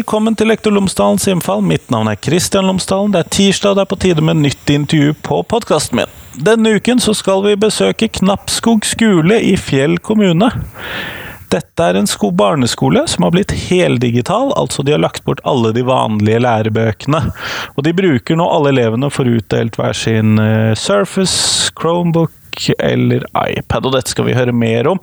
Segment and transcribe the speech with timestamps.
[0.00, 1.60] Velkommen til Lektor Lomsdalens innfall.
[1.60, 3.10] Mitt navn er Kristian Lomsdalen.
[3.12, 6.14] Det er tirsdag, og det er på tide med nytt intervju på podkasten min.
[6.40, 10.48] Denne uken så skal vi besøke Knappskog skole i Fjell kommune.
[11.52, 15.74] Dette er en sko barneskole som har blitt heldigital, altså de har lagt bort alle
[15.76, 17.20] de vanlige lærebøkene.
[17.76, 22.32] Og de bruker nå alle elevene for utdelt hver sin eh, Surface, Chromebook,
[22.78, 25.00] eller iPad, og dette skal vi høre mer om.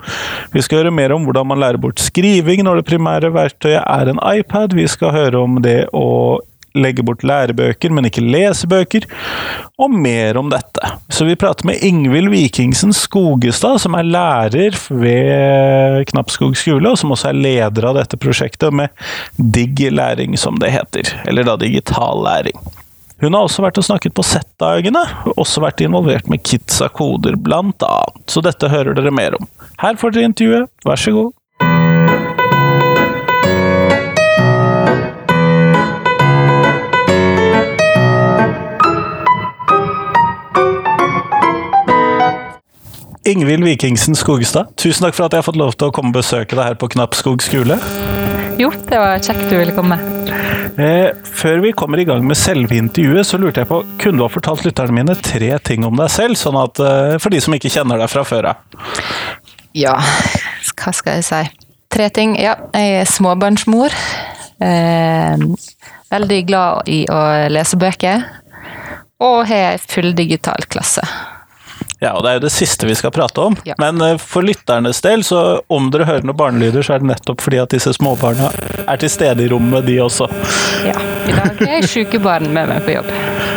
[0.53, 4.11] Vi skal høre mer om hvordan man lærer bort skriving når det primære verktøyet er
[4.11, 4.77] en iPad.
[4.77, 6.07] Vi skal høre om det å
[6.77, 9.07] legge bort lærebøker, men ikke lesebøker,
[9.81, 10.91] og mer om dette.
[11.13, 17.13] Så vi prater med Ingvild Vikingsen Skogestad, som er lærer ved Knappskog skole, og som
[17.15, 18.93] også er leder av dette prosjektet med
[19.37, 21.15] Digg læring, som det heter.
[21.27, 22.57] Eller da digital læring.
[23.17, 27.33] Hun har også vært og snakket på Z-dagene, og også vært involvert med Kids koder,
[27.33, 28.21] blant annet.
[28.29, 29.47] Så dette hører dere mer om.
[29.81, 31.33] Her får dere intervjuet, vær så god.
[43.27, 46.21] Ingvild Vikingsen Skogestad, tusen takk for at jeg har fått lov til å komme og
[46.21, 47.75] besøke deg her på Knappskog skole.
[48.61, 49.97] Jo, det var kjekt du ville komme.
[50.77, 54.25] Eh, før vi kommer i gang med selve intervjuet, så lurte jeg på Kunne du
[54.27, 57.55] ha fortalt lytterne mine tre ting om deg selv, sånn at, eh, for de som
[57.57, 58.83] ikke kjenner deg fra før av?
[59.73, 59.95] Ja,
[60.77, 61.41] hva skal jeg si?
[61.89, 62.35] Tre ting.
[62.37, 63.95] Ja, jeg er småbarnsmor.
[64.61, 65.47] Eh,
[66.13, 68.25] veldig glad i å lese bøker.
[69.23, 71.01] Og har ei fulldigital klasse.
[71.99, 73.57] Ja, og det er jo det siste vi skal prate om.
[73.67, 73.77] Ja.
[73.81, 77.43] Men eh, for lytternes del, så om dere hører noen barnelyder, så er det nettopp
[77.45, 78.51] fordi at disse småbarna
[78.85, 80.29] er til stede i rommet, de også.
[80.87, 83.56] Ja, I dag er jeg syke barn med meg på jobb.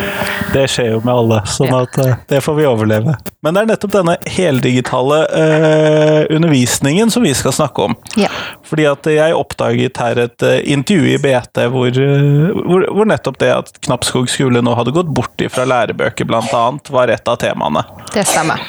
[0.53, 3.15] Det skjer jo med alle, sånn at eh, det får vi overleve.
[3.45, 7.95] Men det er nettopp denne heldigitale eh, undervisningen som vi skal snakke om.
[8.19, 8.31] Ja.
[8.67, 13.39] Fordi at jeg oppdaget her et eh, intervju i BT hvor, eh, hvor, hvor nettopp
[13.43, 17.39] det at Knappskog skole nå hadde gått bort ifra lærebøker, blant annet, var et av
[17.41, 17.85] temaene.
[18.15, 18.67] Det stemmer.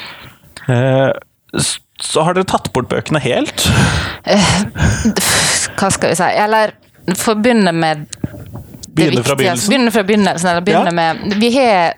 [0.70, 1.09] Eh,
[2.02, 3.68] så har dere tatt bort bøkene helt?
[5.78, 6.30] Hva skal vi si?
[6.46, 6.74] Eller
[7.18, 8.06] forbundet med
[8.96, 9.69] Begynne fra begynnelsen?
[9.72, 10.91] Begynne fra begynnelsen, eller begynne Ja.
[10.91, 11.94] med Vi har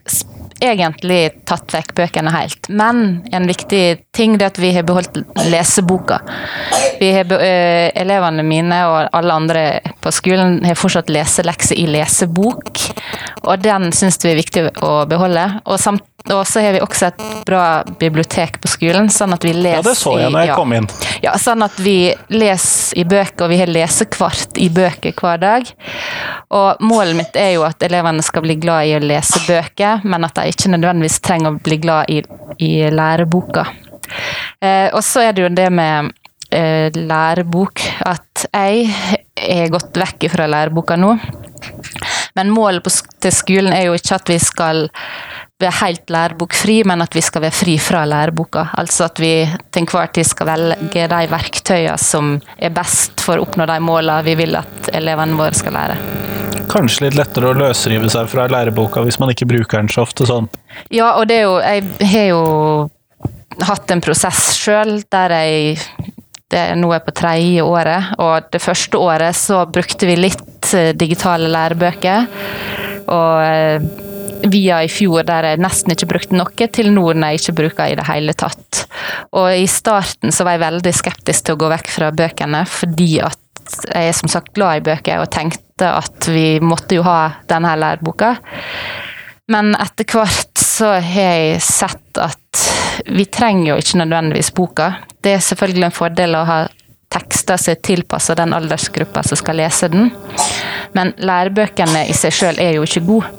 [0.64, 3.82] egentlig tatt vekk bøkene helt, men en viktig
[4.16, 5.18] ting er at vi har beholdt
[5.52, 6.20] leseboka.
[7.02, 9.64] Vi har, be- eh, elevene mine og alle andre
[10.02, 12.80] på skolen har fortsatt leselekser i lesebok,
[13.44, 15.60] og den syns vi er viktig å beholde.
[15.66, 19.52] Og, samt, og så har vi også et bra bibliotek på skolen, sånn at vi
[19.58, 20.56] leser Ja, det så jeg når jeg ja.
[20.56, 20.88] kom inn.
[21.26, 21.98] Ja, sånn at vi
[22.32, 25.74] leser i bøker, og vi har lesekvart i bøker hver dag.
[26.56, 30.24] Og målet mitt er jo at elevene skal bli glad i å lese bøker, men
[30.24, 32.22] at de ikke nødvendigvis trenger å bli glad i,
[32.64, 33.68] i læreboka.
[34.64, 36.14] Eh, og så er det jo det med
[36.56, 38.88] eh, lærebok, at jeg
[39.44, 41.18] er gått vekk fra læreboka nå.
[42.40, 44.88] Men målet på, til skolen er jo ikke at vi skal
[45.64, 48.68] være helt lærebokfri, men at vi skal være fri fra læreboka.
[48.80, 49.34] Altså at vi
[49.72, 54.26] til enhver tid skal velge de verktøyene som er best for å oppnå de målene
[54.28, 56.00] vi vil at elevene våre skal lære.
[56.72, 60.28] Kanskje litt lettere å løsrive seg fra læreboka hvis man ikke bruker den så ofte
[60.30, 60.50] sånn.
[60.94, 62.44] Ja, og det er jo Jeg har jo
[63.64, 65.78] hatt en prosess sjøl der jeg
[66.54, 70.92] det nå er på tredje året, og det første året så brukte vi litt eh,
[70.94, 72.28] digitale lærebøker.
[73.10, 73.88] Og eh,
[74.52, 77.92] via i fjor der jeg nesten ikke brukte noe, til nå når jeg ikke bruker
[77.92, 78.84] i det hele tatt.
[79.38, 83.12] Og i starten så var jeg veldig skeptisk til å gå vekk fra bøkene, fordi
[83.24, 83.40] at
[83.88, 87.72] jeg er som sagt glad i bøker og tenkte at vi måtte jo ha denne
[87.72, 88.36] her læreboka.
[89.52, 92.64] Men etter hvert så har jeg sett at
[93.10, 94.94] vi trenger jo ikke nødvendigvis boka.
[95.24, 96.60] Det er selvfølgelig en fordel å ha
[97.14, 100.12] tekster som er tilpassa den aldersgruppa som skal lese den.
[100.98, 103.32] Men lærebøkene i seg sjøl er jo ikke gode.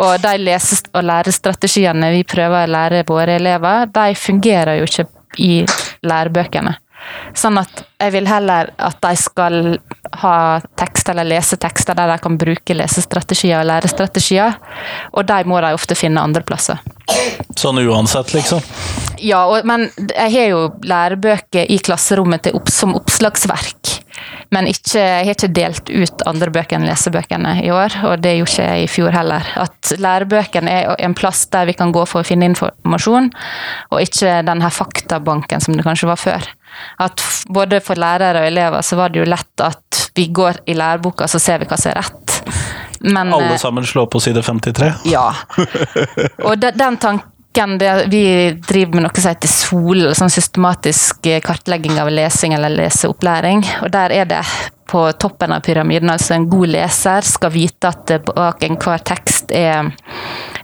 [0.00, 5.06] Og de lese- og lærestrategiene vi prøver å lære våre elever, de fungerer jo ikke
[5.38, 5.52] i
[6.06, 6.76] lærebøkene.
[7.34, 9.56] Sånn at jeg vil heller at de skal
[10.22, 10.36] ha
[10.78, 14.58] tekster eller lese tekster der de kan bruke lesestrategier og lærestrategier,
[15.12, 16.78] og de må de ofte finne andre plasser.
[17.58, 18.62] Sånn uansett, liksom.
[19.22, 23.98] Ja, og, men jeg har jo lærebøker i klasserommet opp, som oppslagsverk.
[24.52, 28.34] Men ikke, jeg har ikke delt ut andre bøker enn lesebøkene i år, og det
[28.36, 29.46] gjorde ikke jeg i fjor heller.
[29.62, 33.30] At lærebøkene er en plass der vi kan gå for å finne informasjon,
[33.90, 36.50] og ikke den her faktabanken som det kanskje var før.
[37.04, 40.76] At både for lærere og elever så var det jo lett at vi går i
[40.76, 42.38] læreboka, så ser vi hva som er rett.
[43.02, 44.92] Men, Alle eh, sammen slår på side 53.
[45.10, 45.32] ja.
[46.46, 51.40] Og de, den tanken det, Vi driver med noe som heter SOL, sånn systematisk eh,
[51.44, 53.64] kartlegging av lesing eller leseopplæring.
[53.84, 54.42] Og der er det
[54.88, 59.88] på toppen av pyramiden, altså en god leser, skal vite at bak enhver tekst er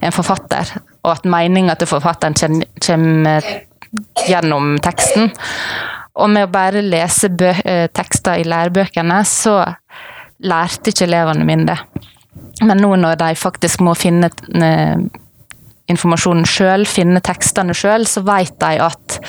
[0.01, 2.37] en forfatter, og at meninga til forfatteren
[2.85, 3.47] kommer
[4.27, 5.31] gjennom teksten.
[6.19, 9.61] Og med å bare lese eh, tekster i lærebøkene, så
[10.45, 11.79] lærte ikke elevene mine det.
[12.65, 14.99] Men nå når de faktisk må finne eh,
[15.89, 19.19] informasjonen sjøl, finne tekstene sjøl, så vet de at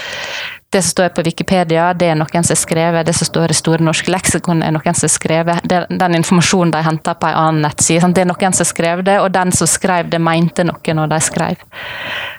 [0.71, 3.07] det som står på Wikipedia, det er noen som har skrevet.
[3.07, 5.67] Det som står i Store norske leksikon, er noen som har skrevet.
[5.67, 9.33] Den informasjonen de henter på en annen nettside, det er noen som skrev det, og
[9.35, 11.67] den som skrev det, mente noe når de skrev.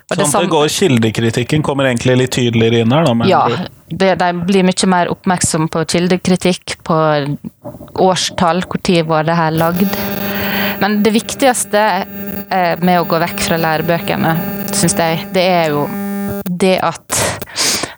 [0.07, 3.27] Og sånn at det går kildekritikken kommer egentlig litt tydeligere inn her, da?
[3.27, 3.43] ja,
[3.91, 6.97] det, de blir mye mer oppmerksom på kildekritikk, på
[7.99, 10.20] årstall, når var det her lagd.
[10.81, 11.81] Men det viktigste
[12.49, 14.35] eh, med å gå vekk fra lærebøkene,
[14.73, 15.85] syns jeg, det er jo
[16.61, 17.19] det at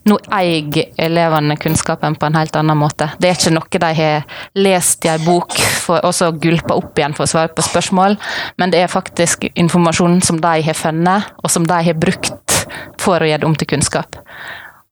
[0.03, 3.07] nå eier elevene kunnskapen på en helt annen måte.
[3.19, 6.99] Det er ikke noe de har lest i en bok for, og så gulpa opp
[6.99, 8.17] igjen for å svare på spørsmål,
[8.59, 12.59] men det er faktisk informasjon som de har funnet, og som de har brukt
[12.99, 14.19] for å gjøre det om til kunnskap.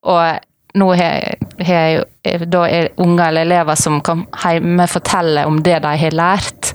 [0.08, 0.40] Og
[0.74, 1.34] nå har,
[1.66, 2.04] har
[2.48, 6.72] da er unger eller elever som kan hjemme fortelle om det de har lært,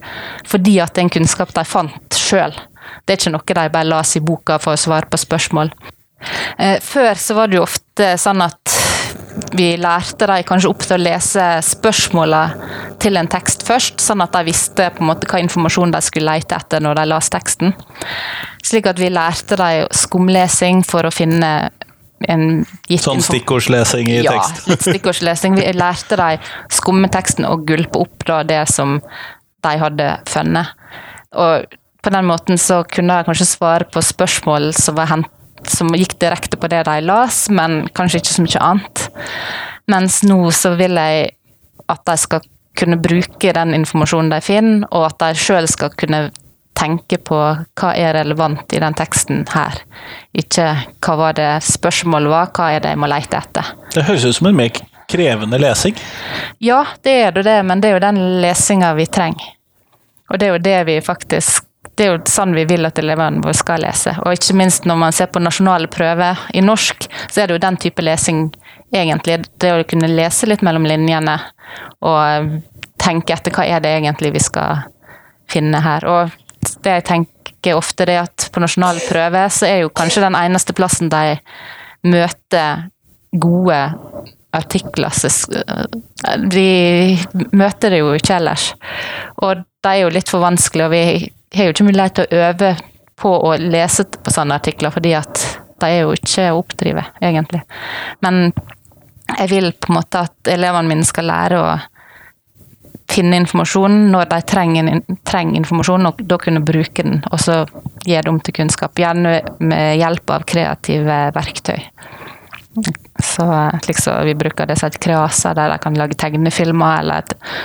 [0.48, 2.56] fordi at det er en kunnskap de fant sjøl.
[3.06, 5.74] Det er ikke noe de bare las i boka for å svare på spørsmål.
[6.58, 8.78] Eh, før så var det jo ofte sånn at
[9.54, 12.42] vi lærte de kanskje opp til å lese spørsmåla
[13.02, 16.34] til en tekst først, sånn at de visste på en måte hva informasjon de skulle
[16.34, 17.76] lete etter når de las teksten.
[18.66, 21.70] Slik at vi lærte de skumlesing for å finne
[22.26, 24.64] en gitt Sånn stikkordslesing i ja, tekst?
[24.66, 25.58] Ja, litt stikkordslesing.
[25.60, 28.98] Vi lærte dem skumme teksten og gulpe opp da det som
[29.66, 30.74] de hadde funnet.
[31.38, 31.68] Og
[32.04, 35.34] på den måten så kunne de kanskje svare på spørsmål som var hentet
[35.68, 39.08] som gikk direkte på det de las, men kanskje ikke så mye annet.
[39.92, 41.32] Mens nå så vil jeg
[41.88, 42.46] at de skal
[42.78, 46.28] kunne bruke den informasjonen de finner, og at de sjøl skal kunne
[46.78, 49.80] tenke på hva er relevant i den teksten her.
[50.38, 50.70] Ikke
[51.04, 53.74] hva var det spørsmålet var, hva er det jeg må lete etter.
[53.96, 54.74] Det høres ut som en mer
[55.10, 55.98] krevende lesing?
[56.64, 59.54] Ja, det er det, men det er jo den lesinga vi trenger.
[60.28, 61.64] Og det er jo det vi faktisk
[61.98, 64.12] det er jo sånn vi vil at elevene våre skal lese.
[64.22, 67.64] Og ikke minst når man ser på nasjonale prøver i norsk, så er det jo
[67.64, 68.44] den type lesing
[68.94, 69.40] egentlig.
[69.58, 71.40] Det å kunne lese litt mellom linjene
[72.06, 72.60] og
[73.02, 74.84] tenke etter hva er det egentlig vi skal
[75.50, 76.06] finne her.
[76.06, 76.38] Og
[76.84, 80.76] det jeg tenker ofte, er at på nasjonale prøver så er jo kanskje den eneste
[80.78, 81.38] plassen de
[82.08, 82.88] møter
[83.38, 83.80] gode
[84.56, 85.14] artikler
[86.52, 86.70] Vi
[87.52, 88.72] møter det jo ikke ellers.
[89.44, 92.46] Og de er jo litt for vanskelige, og vi har jo ikke mulighet til å
[92.48, 92.72] øve
[93.18, 95.44] på å lese på sånne artikler, fordi at
[95.82, 97.62] de er jo ikke å oppdrive, egentlig.
[98.26, 98.50] Men
[99.28, 101.70] jeg vil på en måte at elevene mine skal lære å
[103.12, 107.62] finne informasjon når de trenger, trenger informasjon, og da kunne bruke den, og så
[108.04, 108.98] gi det om til kunnskap.
[109.00, 111.80] Gjerne med hjelp av kreative verktøy.
[113.24, 113.46] Så
[113.88, 117.24] liksom, Vi bruker det som et kreaser, der de kan lage tegnefilmer eller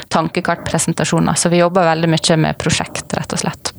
[0.09, 1.37] tankekartpresentasjoner.
[1.37, 3.75] Så vi jobber veldig mye med prosjekt, rett og slett.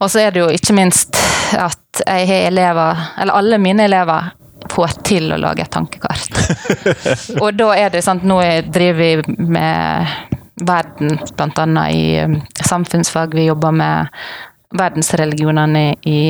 [0.00, 1.20] Og så er det jo ikke minst
[1.54, 4.32] at jeg har elever, eller alle mine elever
[4.70, 6.40] får til å lage et tankekart.
[7.42, 10.14] og da er det sant, nå driver vi med
[10.60, 11.88] verden, bl.a.
[11.90, 13.34] i um, samfunnsfag.
[13.34, 14.22] Vi jobber med
[14.78, 16.20] verdensreligionene i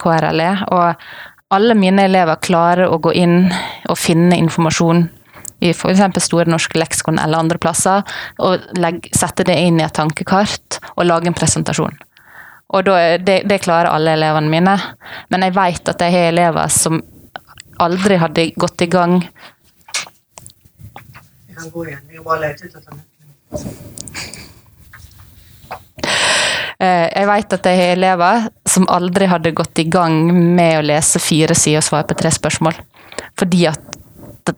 [0.00, 0.50] KRLE.
[0.74, 3.42] Og alle mine elever klarer å gå inn
[3.88, 5.06] og finne informasjon
[5.60, 6.22] i f.eks.
[6.24, 8.04] Store norske leksikon eller andre plasser,
[8.40, 11.98] og legge, sette det inn i et tankekart og lage en presentasjon.
[12.70, 14.76] Og da, det, det, klarer alle elevene mine.
[15.28, 17.00] Men jeg vet at jeg har elever som
[17.84, 19.20] aldri hadde gått i gang
[21.48, 22.04] Jeg kan gå igjen.
[22.14, 22.92] Jeg bare leter etter
[26.80, 30.86] Eh, jeg vet at jeg har elever som aldri hadde gått i gang med å
[30.88, 32.78] lese fire sider og svare på tre spørsmål.
[33.36, 33.98] Fordi at
[34.48, 34.54] de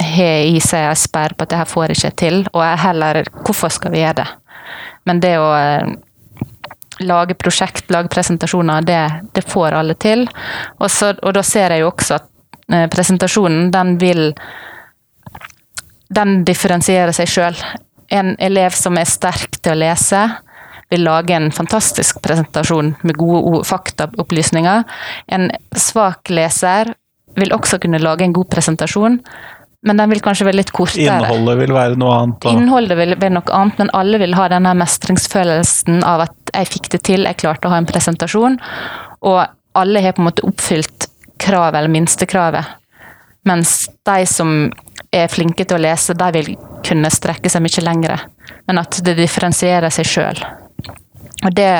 [0.00, 3.20] har i seg en sperre på at det her får ikke til, og jeg heller
[3.44, 4.28] Hvorfor skal vi gjøre det?
[5.04, 5.92] Men det å eh,
[7.04, 9.02] lage prosjekt, lage presentasjoner, det,
[9.36, 10.24] det får alle til.
[10.78, 12.30] Og, så, og, da ser jeg jo også at
[12.68, 14.32] presentasjonen, den vil
[16.14, 17.56] Den differensierer seg sjøl.
[18.12, 20.20] En elev som er sterk til å lese,
[20.92, 24.84] vil lage en fantastisk presentasjon med gode faktaopplysninger.
[25.34, 26.92] En svak leser
[27.40, 29.18] vil også kunne lage en god presentasjon,
[29.84, 31.18] men den vil kanskje være litt kortere.
[31.18, 32.38] Innholdet vil være noe annet?
[32.44, 32.52] Da.
[32.54, 36.92] Innholdet vil være noe annet, men alle vil ha denne mestringsfølelsen av at jeg fikk
[36.94, 38.60] det til, jeg klarte å ha en presentasjon.
[39.26, 39.42] Og
[39.74, 41.08] alle har på en måte oppfylt
[41.44, 42.72] kravet, eller minstekravet.
[43.44, 44.54] Mens de som
[45.14, 48.16] er flinke til å lese, de vil kunne strekke seg mye lengre,
[48.68, 50.40] men at det differensierer seg sjøl.
[51.44, 51.74] Og det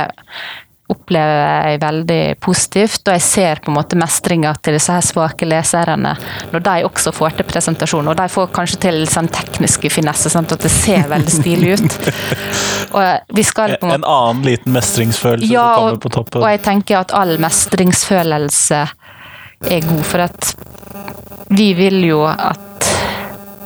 [0.92, 5.47] opplever jeg veldig positivt, og jeg ser på en måte mestringa til disse her svake
[5.49, 6.12] leserne
[6.52, 8.11] når de også får til presentasjon.
[8.12, 12.11] Og de får kanskje til sånn tekniske finesser, sånn at det ser veldig stilig ut.
[12.99, 14.02] Og vi skal på en, måte...
[14.02, 16.44] en annen liten mestringsfølelse ja, som kommer på toppen.
[16.44, 18.85] Og jeg tenker at all mestringsfølelse
[19.71, 20.54] er god, for at
[21.54, 22.88] vi vil jo at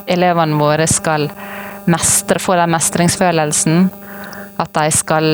[0.09, 1.27] elevene våre skal
[1.89, 3.89] mestre, få den mestringsfølelsen.
[4.59, 5.29] At de skal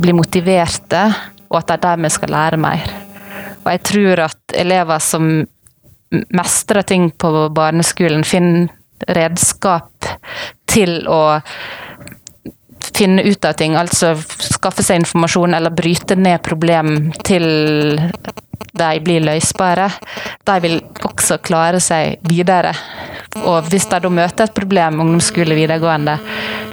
[0.00, 1.04] bli motiverte,
[1.50, 2.92] og at de dermed skal lære mer.
[3.64, 5.30] Og jeg tror at elever som
[6.10, 8.70] mestrer ting på barneskolen, finner
[9.08, 10.08] redskap
[10.70, 11.40] til å
[12.84, 17.46] finne ut av ting, altså skaffe seg informasjon eller bryte ned problem til
[18.70, 19.88] de blir løsbare,
[20.46, 22.72] de vil også klare seg videre.
[23.42, 26.16] Og hvis de da møter et problem, ungdomsskole, videregående,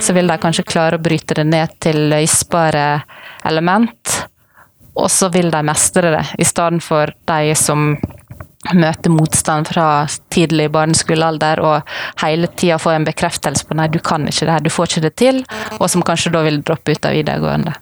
[0.02, 2.86] så vil de kanskje klare å bryte det ned til løsbare
[3.48, 4.18] element,
[4.98, 7.92] og så vil de mestre det, i stedet for de som
[8.74, 9.86] møter motstand fra
[10.32, 14.64] tidlig barneskolealder og hele tida få en bekreftelse på nei, du kan ikke det her,
[14.64, 15.42] du får ikke det til,
[15.78, 17.74] og som kanskje da vil droppe ut av videregående.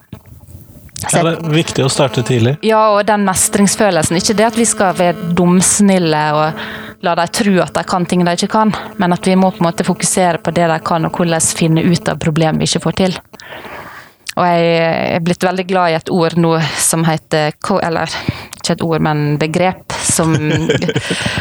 [0.96, 2.56] Så, ja, det er viktig å starte tidlig.
[2.64, 4.16] Ja, og den mestringsfølelsen.
[4.16, 6.62] Ikke det at vi skal være dumsnille og
[7.04, 9.60] la dem tro at de kan ting de ikke kan, men at vi må på
[9.60, 12.84] en måte fokusere på det de kan, og hvordan finne ut av problem vi ikke
[12.88, 13.18] får til.
[14.36, 14.72] Og jeg
[15.16, 18.12] er blitt veldig glad i et ord nå som heter Eller
[18.56, 20.32] ikke et ord, men begrep som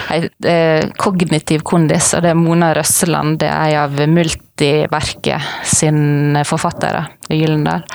[0.10, 2.12] heter eh, kognitiv kondis.
[2.15, 7.86] Og det er Mona Røsseland, det er ei av Multiverket sin forfattere i Gyllendal.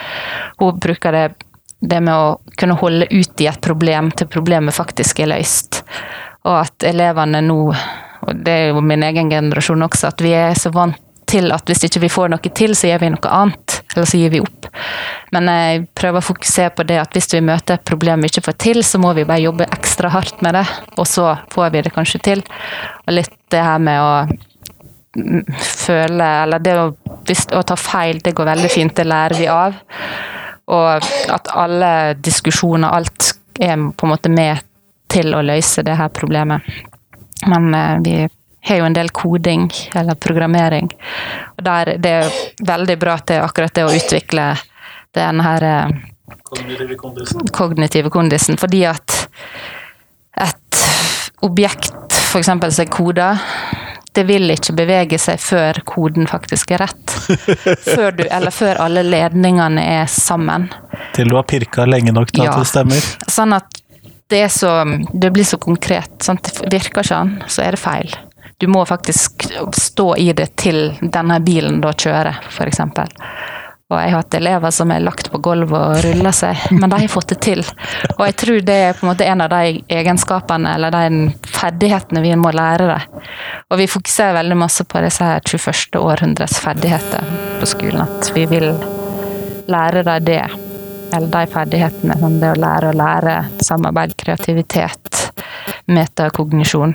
[0.61, 1.27] Hun bruker det,
[1.81, 5.83] det med å kunne holde ut i et problem til problemet faktisk er løst.
[6.49, 7.61] Og at elevene nå,
[8.21, 11.71] og det er jo min egen generasjon også, at vi er så vant til at
[11.71, 13.77] hvis ikke vi får noe til, så gjør vi noe annet.
[13.95, 14.69] Eller så gir vi opp.
[15.35, 18.45] Men jeg prøver å fokusere på det at hvis vi møter et problem vi ikke
[18.49, 21.85] får til, så må vi bare jobbe ekstra hardt med det, og så får vi
[21.87, 22.45] det kanskje til.
[23.07, 24.13] Og litt det her med å
[25.59, 26.85] føle Eller det å,
[27.27, 29.75] hvis, å ta feil, det går veldig fint, det lærer vi av.
[30.71, 34.63] Og at alle diskusjoner, alt er på en måte med
[35.11, 36.63] til å løse det her problemet.
[37.51, 38.15] Men eh, vi
[38.61, 40.91] har jo en del koding, eller programmering.
[41.57, 44.53] Og der det er veldig bra til akkurat det å utvikle
[45.17, 45.99] den her eh,
[46.51, 47.47] Kognitive kondisen.
[47.55, 49.17] Kognitive kondisen fordi at
[50.39, 50.83] et
[51.43, 52.47] objekt f.eks.
[52.47, 53.31] som er koda,
[54.15, 57.17] det vil ikke bevege seg før koden faktisk er rett.
[57.97, 60.69] Før du, eller før alle ledningene er sammen.
[61.15, 62.55] Til du har pirka lenge nok til ja.
[62.55, 63.11] at det stemmer?
[63.31, 63.81] Sånn at
[64.31, 64.73] det, så,
[65.13, 66.13] det blir så konkret.
[66.23, 66.51] Sant?
[66.71, 68.13] Virker ikke sånn, så er det feil.
[68.61, 72.83] Du må faktisk stå i det til denne bilen da kjører, f.eks.
[73.91, 76.99] Og jeg har hatt elever som er lagt på gulvet og ruller seg, men de
[77.01, 77.65] har fått det til.
[78.19, 82.23] Og jeg tror det er på en måte en av de egenskapene eller de ferdighetene
[82.23, 83.19] vi må lære dem.
[83.73, 85.99] Og vi fokuserer veldig masse på disse her 21.
[85.99, 88.05] århundrets ferdigheter på skolen.
[88.05, 88.69] At vi vil
[89.73, 90.43] lære dem det.
[91.11, 95.25] Eller de ferdighetene som det å lære å lære, samarbeid, kreativitet,
[95.91, 96.95] metakognisjon.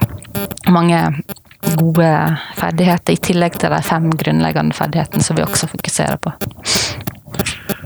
[0.71, 1.01] Mange
[1.79, 2.09] gode
[2.59, 6.33] ferdigheter, i tillegg til de fem grunnleggende ferdighetene som vi også fokuserer på.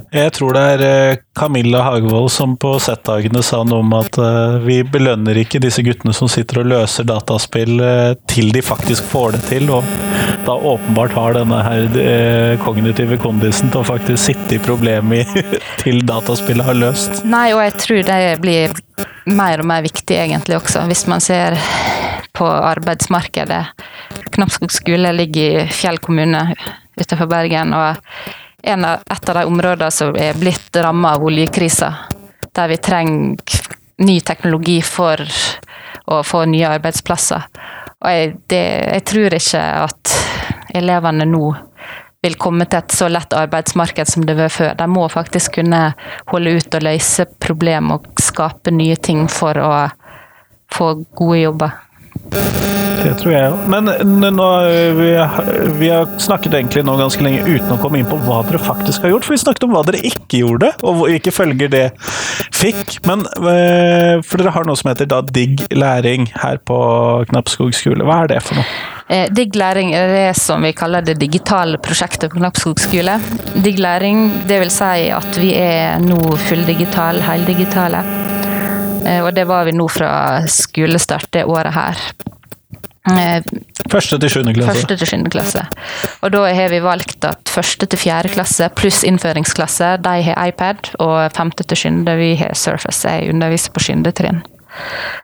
[0.10, 4.55] Jeg tror det er eh, Camilla Hagevold som på Z-dagene sa noe om at eh,
[4.63, 9.38] vi belønner ikke disse guttene som sitter og løser dataspill eh, til de faktisk får
[9.38, 9.86] det til, og
[10.48, 15.29] da åpenbart har denne her kognitive kondisen til å faktisk sitte i problemet
[15.84, 17.22] til dataspillet har løst.
[17.29, 18.74] Nei, og jeg tror det blir
[19.29, 21.60] mer og mer viktig egentlig også, hvis man ser
[22.39, 23.65] på arbeidsmarkedet.
[24.31, 26.46] Knappskog skole ligger i Fjell kommune
[26.96, 27.74] utenfor Bergen.
[27.74, 27.98] og
[28.67, 31.93] av, et av de områdene som er blitt rammet av oljekrisa,
[32.55, 33.60] der vi trenger
[34.00, 35.19] ny teknologi for
[36.08, 37.43] å få nye arbeidsplasser.
[38.00, 38.63] Og jeg, det,
[38.96, 40.13] jeg tror ikke at
[40.79, 41.50] elevene nå
[42.24, 44.74] vil komme til et så lett arbeidsmarked som det var før.
[44.79, 45.81] De må faktisk kunne
[46.31, 49.74] holde ut og løse problemer og skape nye ting for å
[50.72, 51.77] få gode jobber.
[53.00, 53.62] Det tror jeg òg.
[53.71, 53.88] Men
[54.36, 54.48] nå,
[54.98, 55.09] vi,
[55.79, 59.05] vi, har snakket egentlig nå ganske lenge uten å komme inn på hva dere faktisk
[59.05, 59.27] har gjort.
[59.27, 61.86] For vi snakket om hva dere ikke gjorde, og hvilke følger det
[62.59, 63.00] fikk.
[63.07, 66.79] Men eh, For dere har noe som heter da Digg læring her på
[67.31, 68.05] Knappskog skole.
[68.07, 68.67] Hva er det for noe?
[69.09, 73.15] Eh, Digg læring er det som vi kaller det digitale prosjektet på Knappskog skole.
[73.63, 76.19] Digg læring, det vil si at vi er nå
[76.50, 78.03] fulldigitale, heldigitale.
[79.05, 80.11] Eh, og det var vi nå fra
[80.49, 82.03] skolestart det året her.
[83.09, 83.41] Eh,
[83.89, 84.75] Første til sjuende klasse.
[84.75, 85.63] Første til sjuende klasse.
[86.21, 90.91] Og da har vi valgt at første til fjerde klasse pluss innføringsklasse, de har iPad,
[91.01, 93.07] og femte til sjuende vi har Surface.
[93.09, 94.43] Jeg underviser på sjuende trinn.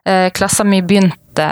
[0.08, 1.50] Eh, Klassen min begynte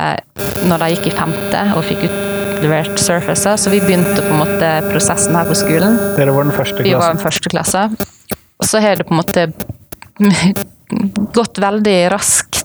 [0.65, 4.71] når de gikk i femte og fikk utlevert Surface, så vi begynte på en måte
[4.89, 5.99] prosessen her på skolen.
[6.17, 7.85] Dere var den første Vi var den første klasse.
[8.57, 9.47] Og så har det på en måte
[11.33, 12.63] gått veldig raskt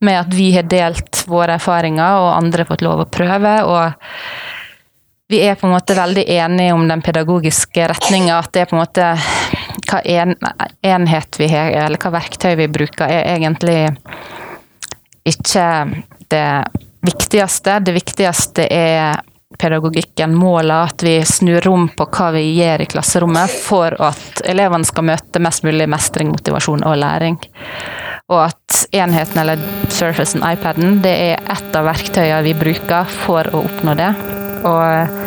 [0.00, 3.54] med at vi har delt våre erfaringer, og andre har fått lov å prøve.
[3.66, 8.38] Og vi er på en måte veldig enige om den pedagogiske retninga.
[8.38, 9.08] At det er på en måte
[9.88, 10.34] hva en,
[10.84, 13.80] enhet vi har, eller hva verktøy vi bruker, er egentlig
[15.28, 15.66] ikke
[16.32, 16.48] det
[17.04, 17.78] viktigste.
[17.84, 19.20] Det viktigste er
[19.58, 24.86] pedagogikken, målet, at vi snur rom på hva vi gjør i klasserommet for at elevene
[24.86, 27.38] skal møte mest mulig mestring, motivasjon og læring.
[28.28, 33.64] Og at enheten eller surfacen, iPaden, det er ett av verktøyene vi bruker for å
[33.64, 34.12] oppnå det.
[34.68, 35.18] Og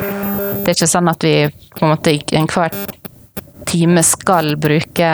[0.61, 2.75] det er ikke sånn at vi på en måte i enhver
[3.67, 5.11] time skal bruke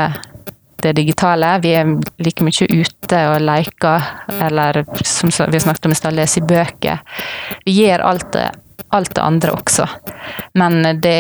[0.84, 1.56] det digitale.
[1.64, 1.90] Vi er
[2.22, 4.08] like mye ute og leker,
[4.46, 7.02] eller som vi snakket om i stad, leser bøker.
[7.66, 8.48] Vi gjør alt det,
[8.96, 9.88] alt det andre også.
[10.56, 11.20] Men det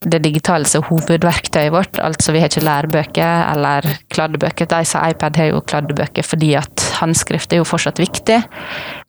[0.00, 1.98] det digitale som er hovedverktøyet vårt.
[2.00, 4.68] Altså vi har ikke lærebøker eller kladdebøker.
[4.70, 8.38] De som har iPad har jo kladdebøker fordi at håndskrift er jo fortsatt viktig.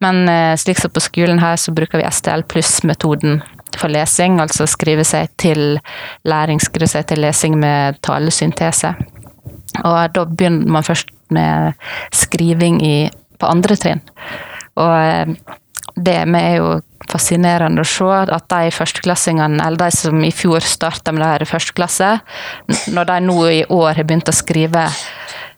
[0.03, 3.39] Men eh, slik som på skolen her, så bruker vi STL pluss-metoden
[3.79, 4.41] for lesing.
[4.43, 5.79] Altså skrive seg til
[6.27, 8.91] læring, skrive seg til lesing med talesyntese.
[9.85, 11.79] Og da begynner man først med
[12.11, 12.95] skriving i,
[13.39, 14.03] på andre trinn.
[14.75, 15.55] Og eh,
[15.95, 16.71] det med er jo
[17.12, 21.45] fascinerende å se at de førsteklassingene, eller de som i fjor starta med det her
[21.45, 22.12] i første klasse,
[22.93, 24.86] når de nå i år har begynt å skrive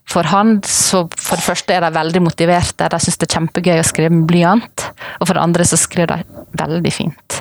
[0.10, 2.90] for hånd, så for det første er de veldig motiverte.
[2.92, 4.88] De syns det er kjempegøy å skrive med blyant.
[5.20, 7.38] Og for det andre så skriver de veldig fint.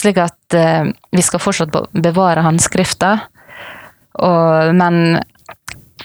[0.00, 3.18] Slik at eh, vi skal fortsatt bevare håndskrifta,
[4.76, 5.20] men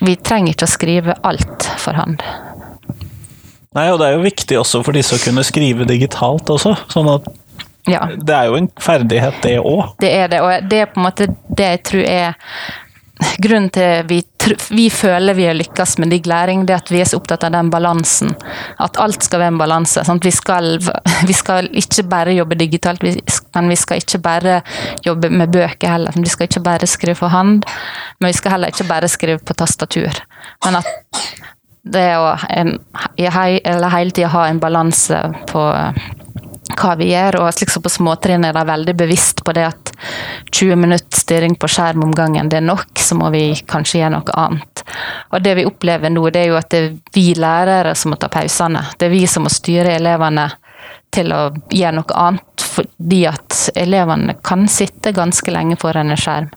[0.05, 2.21] vi trenger ikke å skrive alt for hånd.
[3.75, 6.75] Nei, og det er jo viktig også for disse å kunne skrive digitalt også.
[6.93, 7.27] Sånn at
[7.91, 8.05] Ja.
[8.17, 9.91] det er jo en ferdighet, det òg.
[10.01, 12.33] Det er det, og det er på en måte det jeg tror er
[13.39, 14.17] grunnen til vi,
[14.75, 17.45] vi føler vi har lykkes med digg læring, det er at vi er så opptatt
[17.47, 18.33] av den balansen.
[18.81, 20.03] At alt skal være en balanse.
[20.23, 20.79] Vi, skal,
[21.29, 24.59] vi skal ikke bare jobbe digitalt, men vi skal ikke bare
[25.05, 26.15] jobbe med bøker heller.
[26.17, 27.63] Vi skal ikke bare skrive for hånd,
[28.19, 30.23] men vi skal heller ikke bare skrive på tastatur.
[30.65, 30.89] Men at
[31.85, 35.21] det å hele tida ha en balanse
[35.51, 35.65] på
[36.75, 39.91] hva vi gjør, og slik som på småtrinn er de veldig bevisst på det at
[40.51, 44.15] 20 minutter styring på skjerm om gangen, det er nok, så må vi kanskje gjøre
[44.17, 44.83] noe annet.
[45.31, 48.19] Og det vi opplever nå, det er jo at det er vi lærere som må
[48.19, 48.83] ta pausene.
[48.97, 50.49] Det er vi som må styre elevene
[51.15, 56.49] til å gjøre noe annet, fordi at elevene kan sitte ganske lenge foran en skjerm.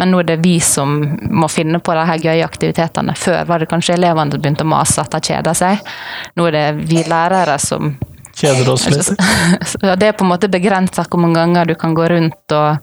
[0.00, 0.98] Men nå er det vi som
[1.30, 3.16] må finne på de her gøye aktivitetene.
[3.18, 5.96] Før var det kanskje elevene som begynte å mase at de kjeder seg.
[6.36, 7.96] Nå er det vi lærere som
[8.36, 9.08] Kjeder oss litt.
[10.00, 12.76] det er på en måte begrensa hvor mange ganger du kan gå rundt og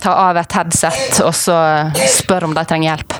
[0.00, 1.56] ta av et headset og så
[2.20, 3.16] spørre om de trenger hjelp.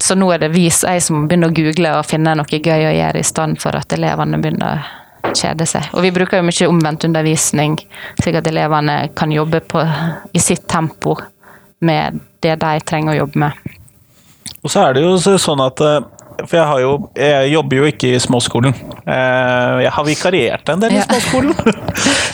[0.00, 2.94] Så nå er det vi, jeg som begynner å google og finne noe gøy å
[2.94, 4.82] gjøre, i stedet for at elevene begynner
[5.36, 5.88] kjede seg.
[5.94, 7.78] Og vi bruker jo mye omvendt undervisning,
[8.22, 9.82] slik at elevene kan jobbe på,
[10.34, 11.16] i sitt tempo
[11.80, 13.76] med det de trenger å jobbe med.
[14.62, 16.00] Og så er det jo sånn at eh,
[16.40, 16.90] For jeg, har jo,
[17.20, 18.72] jeg jobber jo ikke i småskolen.
[19.04, 21.52] Eh, Jeg har vikariert en del i småskolen.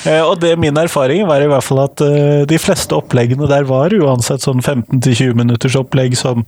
[0.06, 0.20] Ja.
[0.30, 3.90] Og det min erfaring var i hvert fall at eh, de fleste oppleggene der var
[3.98, 6.44] uansett sånn 15-20 minutters opplegg som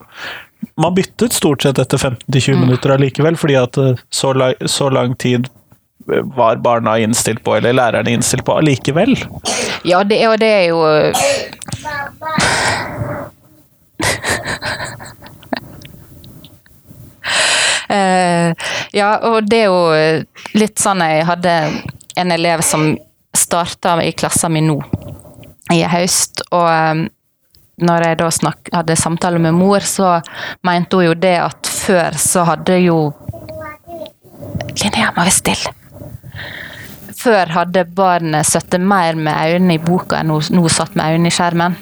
[0.79, 2.61] Man byttet stort sett etter 15-20 Mm.
[2.67, 5.58] minutter allikevel, fordi at eh, så, lang, så lang tid eh,
[6.07, 9.17] var barna innstilt på, eller lærerne innstilt på allikevel.
[9.85, 10.81] Ja, det, og det er jo
[17.89, 18.55] Eh,
[18.93, 20.25] ja, og det er jo
[20.61, 21.55] litt sånn jeg hadde
[22.21, 22.91] en elev som
[23.33, 24.77] starta i klassen min nå
[25.73, 27.07] i høst, og eh,
[27.89, 30.19] når jeg da snak, hadde samtale med mor, så
[30.67, 33.01] mente hun jo det at før så hadde jo
[34.79, 35.73] Linnea må være stille.
[37.19, 41.33] Før hadde barnet sittet mer med øynene i boka enn hun nå satt med øynene
[41.33, 41.75] i skjermen.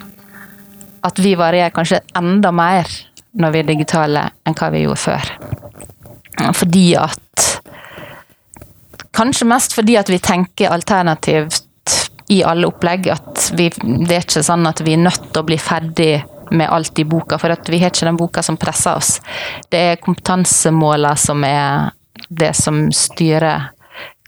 [1.07, 2.89] At vi varierer kanskje enda mer
[3.37, 5.33] når vi er digitale enn hva vi gjorde før.
[6.57, 7.23] Fordi at
[9.17, 11.63] Kanskje mest fordi at vi tenker alternativt
[12.29, 13.07] i alle opplegg.
[13.09, 16.11] At vi, det er ikke sånn at vi er nødt til å bli ferdig
[16.53, 19.17] med alt i boka, for vi har ikke den boka som presser oss.
[19.73, 21.95] Det er kompetansemåla som er
[22.29, 23.71] det som styrer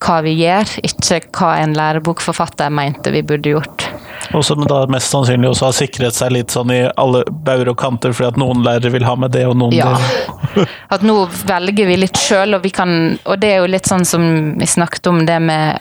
[0.04, 3.86] hva vi gjør, ikke hva en lærebokforfatter mente vi burde gjort.
[4.34, 7.78] Og som da mest sannsynlig også har sikret seg litt sånn i alle bauger og
[7.80, 9.92] kanter, fordi at noen lærere vil ha med det, og noen Ja.
[10.54, 13.86] vil At nå velger vi litt sjøl, og, vi kan- og det er jo litt
[13.88, 15.78] sånn som vi snakket om det med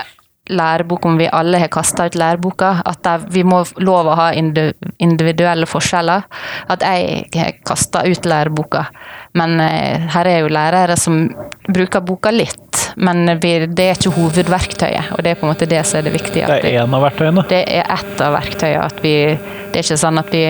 [0.50, 2.82] lærebok, om vi alle har kasta ut læreboka.
[2.86, 6.24] At det, vi må lov å ha individuelle forskjeller.
[6.72, 8.86] At jeg har kasta ut læreboka.
[9.36, 11.28] Men eh, her er jo lærere som
[11.68, 12.64] bruker boka litt.
[12.98, 16.16] Men det er ikke hovedverktøyet, og det er på en måte det som er det
[16.16, 16.48] viktige.
[16.50, 17.44] Det er én av verktøyene.
[17.52, 18.88] det er ett av verktøyene.
[18.88, 20.42] At vi, det er ikke sånn at vi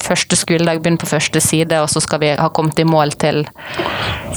[0.00, 3.42] første skoledag begynner på første side, og så skal vi ha kommet i mål til,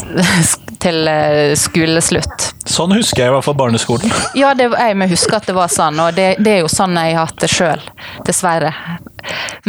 [0.83, 2.49] til eh, skoleslutt.
[2.67, 4.11] Sånn husker jeg i hvert fall barneskolen.
[4.41, 6.99] Ja, det, jeg må huske at det var sånn, og det, det er jo sånn
[6.99, 7.87] jeg har hatt det sjøl.
[8.27, 8.73] Dessverre.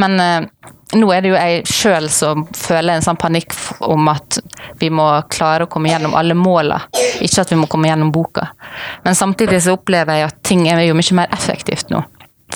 [0.03, 3.53] Men eh, nå er det jo jeg sjøl som føler en sånn panikk
[3.85, 4.38] om at
[4.81, 6.81] vi må klare å komme gjennom alle måla,
[7.20, 8.46] ikke at vi må komme gjennom boka.
[9.05, 12.01] Men samtidig så opplever jeg at ting er jo mye mer effektivt nå.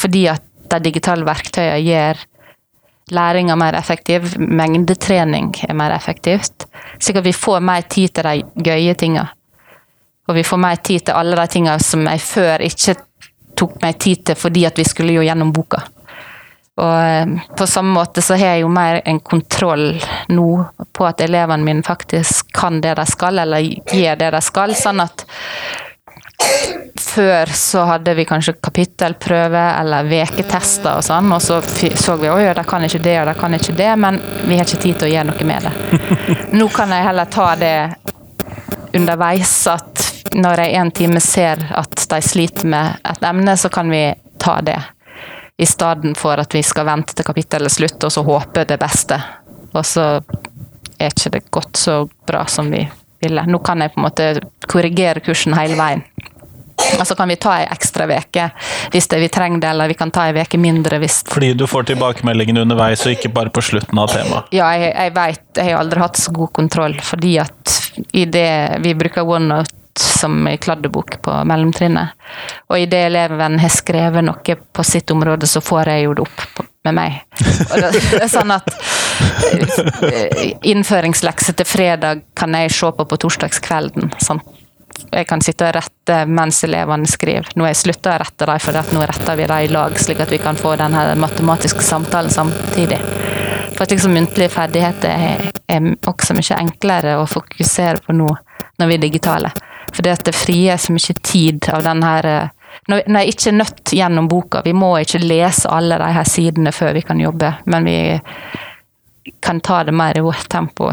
[0.00, 2.24] Fordi at de digitale verktøyene gjør
[3.12, 6.66] læringa mer effektiv, mengdetrening er mer effektivt.
[6.98, 9.26] Slik at vi får mer tid til de gøye tinga.
[10.30, 12.96] Og vi får mer tid til alle de tinga som jeg før ikke
[13.58, 15.82] tok meg tid til fordi at vi skulle jo gjennom boka.
[16.80, 19.90] Og eh, på samme måte så har jeg jo mer en kontroll
[20.32, 20.48] nå
[20.92, 23.60] på at elevene mine faktisk kan det de skal, eller
[23.92, 24.76] gjør det de skal.
[24.78, 25.26] Sånn at
[27.00, 32.56] før så hadde vi kanskje kapittelprøve eller veketester og sånn, og så så vi at
[32.58, 35.10] de kan ikke det og de kan ikke det, men vi har ikke tid til
[35.10, 36.00] å gjøre noe med det.
[36.58, 37.76] Nå kan jeg heller ta det
[38.96, 43.90] underveis at når jeg en time ser at de sliter med et emne, så kan
[43.92, 44.06] vi
[44.40, 44.80] ta det.
[45.56, 48.78] I stedet for at vi skal vente til kapittelet slutter slutt og så håpe det
[48.80, 49.18] beste.
[49.72, 50.06] Og så
[50.98, 52.82] er ikke det gått så bra som vi
[53.22, 53.44] ville.
[53.46, 54.28] Nå kan jeg på en måte
[54.68, 56.04] korrigere kursen hele veien.
[56.98, 58.48] Og så kan vi ta ei ekstra veke
[58.92, 61.66] hvis det, vi trenger det, eller vi kan ta ei veke mindre hvis Fordi du
[61.70, 64.50] får tilbakemeldingen underveis, og ikke bare på slutten av temaet.
[64.56, 67.78] Ja, jeg, jeg vet, jeg har aldri hatt så god kontroll, fordi at
[68.16, 69.78] i det vi bruker OneNote
[70.22, 72.16] som kladdebok på mellomtrinnet,
[72.70, 76.26] og i det eleven har skrevet noe på sitt område, så får jeg jo det
[76.26, 77.20] opp med meg.
[77.68, 78.72] Og det, det er sånn at
[80.08, 84.14] eh, innføringslekse til fredag kan jeg se på på torsdagskvelden.
[84.22, 84.58] sant?
[85.12, 87.50] jeg kan sitte og rette mens elevene skriver.
[87.56, 90.22] Nå har jeg slutta å rette dem, for nå retter vi dem i lag, slik
[90.24, 93.00] at vi kan få den matematiske samtalen samtidig.
[93.72, 98.30] For at liksom muntlige ferdigheter er, er også mye enklere å fokusere på nå
[98.80, 99.52] når vi er digitale.
[99.90, 102.50] For det det frier så mye tid av den her eh,
[102.88, 106.28] når når jeg ikke er nødt gjennom boka, vi må ikke lese alle de her
[106.28, 107.98] sidene før vi kan jobbe, men vi
[109.44, 110.90] kan ta det mer i vårt tempo,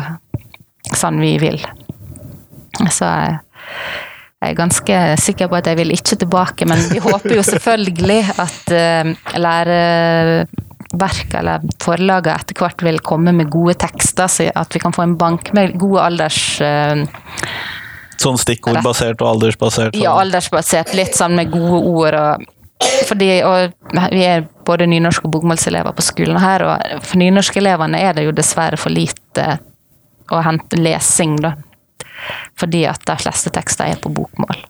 [0.93, 1.59] sånn vi vil.
[2.91, 3.39] Så eh,
[4.39, 8.19] jeg er ganske sikker på at jeg vil ikke tilbake, men vi håper jo selvfølgelig
[8.39, 14.79] at uh, læreverk eller forlagene etter hvert vil komme med gode tekster, så at vi
[14.79, 16.39] kan få en bank med gode alders...
[18.19, 19.95] Sånn stikkordbasert og aldersbasert.
[19.95, 20.21] ja, sånn.
[20.25, 22.47] aldersbasert, litt sånn med gode ord og
[23.09, 23.73] fordi, og
[24.13, 28.31] vi er både nynorsk- og bokmålselever på skolen her, og for nynorskelevene er det jo
[28.31, 29.59] dessverre for lite
[30.31, 31.55] å hente lesing, da.
[32.59, 34.63] Fordi at de fleste tekster er på bokmål.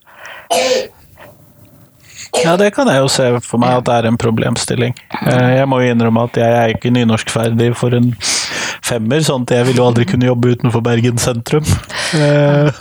[2.44, 4.94] Ja, det kan jeg jo se for meg at det er en problemstilling.
[5.26, 8.12] Eh, Jeg må jo innrømme at jeg er ikke nynorskferdig for en
[8.86, 11.66] femmer, sånn at jeg vil jo aldri kunne jobbe utenfor Bergen sentrum.
[12.16, 12.72] Eh,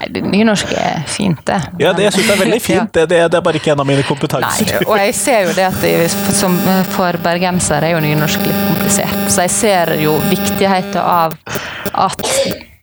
[0.00, 1.60] Nei, det- nynorsk er fint, det.
[1.80, 3.80] Ja, det, jeg syns det er veldig fint, det, det, det er bare ikke en
[3.80, 4.72] av mine kompetanser.
[4.74, 5.94] Nei, og jeg ser jo det at det,
[6.36, 6.58] som
[6.92, 9.26] for bergensere er jo nynorsk litt komplisert.
[9.32, 11.36] Så jeg ser jo viktigheten av
[11.96, 12.22] at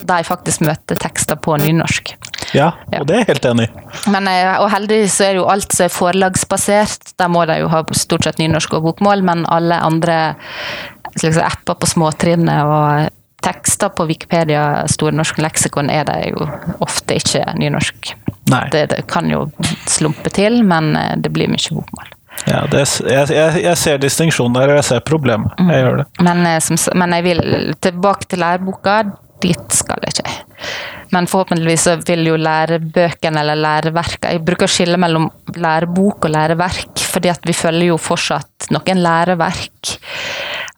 [0.04, 2.16] de faktisk møter tekster på nynorsk.
[2.54, 3.84] Ja, og det er jeg helt enig i.
[4.12, 7.14] Men, eh, og heldigvis så er jo alt som er forlagsbasert.
[7.18, 10.18] Der må de jo ha stort sett nynorsk og bokmål, men alle andre
[11.22, 13.10] liksom, apper på småtrinnet og
[13.44, 16.48] tekster på Wikipedia, Store norske leksikon, er det jo
[16.84, 18.16] ofte ikke nynorsk.
[18.72, 19.46] Det, det kan jo
[19.90, 22.12] slumpe til, men eh, det blir mye bokmål.
[22.50, 25.54] Ja, det, jeg, jeg, jeg ser distinksjonen der, og jeg ser problemet.
[25.70, 26.08] Jeg gjør det.
[26.26, 27.44] Men, eh, som, men jeg vil
[27.84, 29.04] tilbake til læreboka.
[29.44, 30.34] Dit skal jeg ikke.
[31.14, 36.32] Men forhåpentligvis så vil jo lærebøkene eller læreverka Jeg bruker å skille mellom lærebok og
[36.34, 39.92] læreverk, fordi at vi følger jo fortsatt noen læreverk.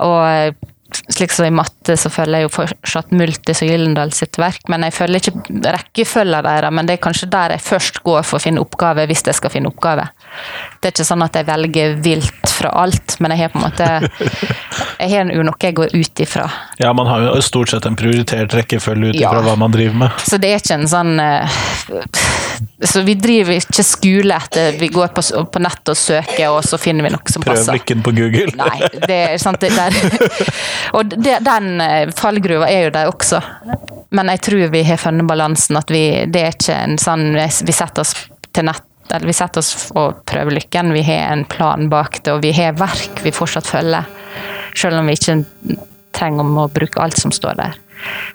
[0.04, 0.58] Og
[1.03, 4.86] slik som i matte, så følger jeg jo fortsatt Multis og Gyllendal sitt verk, men
[4.88, 6.75] jeg følger ikke rekkefølgen deres.
[6.75, 9.53] Men det er kanskje der jeg først går for å finne oppgave, hvis jeg skal
[9.53, 10.08] finne oppgave.
[10.86, 13.63] Det er ikke sånn at jeg velger vilt fra alt, men jeg har på en
[13.65, 13.86] måte
[15.02, 16.43] jeg har noe jeg går ut ifra.
[16.78, 19.32] Ja, man har jo stort sett en prioritert rekkefølge ut Ja.
[19.41, 20.21] hva man driver med.
[20.21, 21.58] Så det er ikke en sånn eh,
[22.86, 26.78] Så vi driver ikke skole etter vi går på, på nett og søker, og så
[26.80, 27.80] finner vi noe som Prøv passer.
[27.80, 28.54] lykken på Google.
[28.62, 29.60] Nei, det er sant.
[29.65, 29.98] Det der.
[31.02, 33.41] Og det, den eh, fallgruva er jo der også.
[34.15, 35.82] Men jeg tror vi har funnet balansen.
[35.82, 38.13] At vi, det er ikke en sånn Vi setter oss
[38.54, 40.94] til nett eller vi setter oss og prøver lykken.
[40.96, 44.08] Vi har en plan bak det, og vi har verk vi fortsatt følger.
[44.76, 45.39] Selv om vi ikke
[46.15, 47.78] trenger å bruke alt som står der.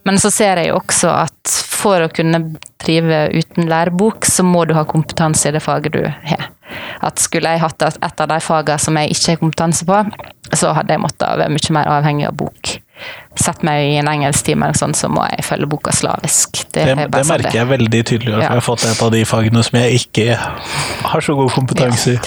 [0.08, 2.42] Men så ser jeg jo også at for å kunne
[2.82, 6.48] drive uten lærebok, så må du ha kompetanse i det faget du har.
[7.04, 10.02] At skulle jeg hatt et av de fagene som jeg ikke har kompetanse på,
[10.52, 12.76] så hadde jeg måttet være mye mer avhengig av bok.
[13.40, 16.58] Sett meg i en engelsktime, sånn, så må jeg følge boka slavisk.
[16.74, 18.48] Det, Det, det merker jeg veldig tydelig, at Ja.
[18.50, 20.36] jeg har fått et av de fagene som jeg ikke
[21.10, 22.18] har så god kompetanse i.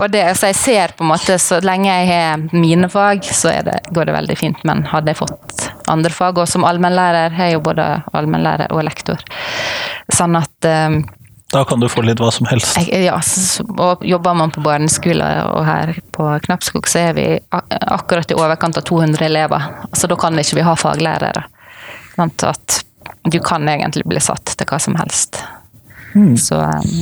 [0.00, 3.54] Og det, så jeg ser på en måte, så lenge jeg har mine fag, så
[3.64, 4.60] det, går det veldig fint.
[4.68, 8.84] Men hadde jeg fått andre fag, og som allmennlærer, jeg er jo både allmennlærer og
[8.86, 9.22] lektor.
[10.12, 11.00] Sånn at eh,
[11.52, 12.78] Da kan du få litt hva som helst.
[12.92, 13.16] ja,
[13.74, 18.78] og jobber man på barneskole, og her på Knappskog så er vi akkurat i overkant
[18.78, 19.66] av 200 elever.
[19.92, 21.42] Så da kan ikke vi ha faglærere.
[22.20, 22.84] At
[23.24, 25.42] du kan egentlig bli satt til hva som helst.
[26.38, 26.94] Så um...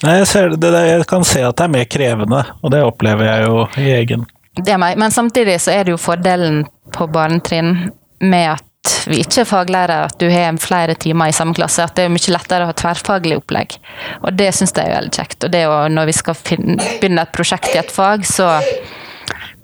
[0.00, 2.80] Nei, jeg, ser det, det, jeg kan se at det er mer krevende, og det
[2.86, 4.22] opplever jeg jo i egen.
[4.56, 4.96] Det er meg.
[5.02, 6.62] Men samtidig så er det jo fordelen
[6.94, 7.90] på barnetrinn
[8.22, 8.64] med at
[9.08, 11.84] vi ikke er faglærere, at du har flere timer i samme klasse.
[11.84, 13.76] At det er mye lettere å ha tverrfaglig opplegg.
[14.22, 15.44] Og det syns jeg er veldig kjekt.
[15.46, 18.48] Og det å, når vi skal finne, begynne et prosjekt i et fag, så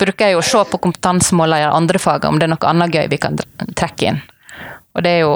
[0.01, 2.97] bruker jeg jo å se på kompetansemålene i andre fag, om det er noe annet
[2.97, 3.39] gøy vi kan
[3.77, 4.25] trekke inn.
[4.97, 5.33] Og det er jo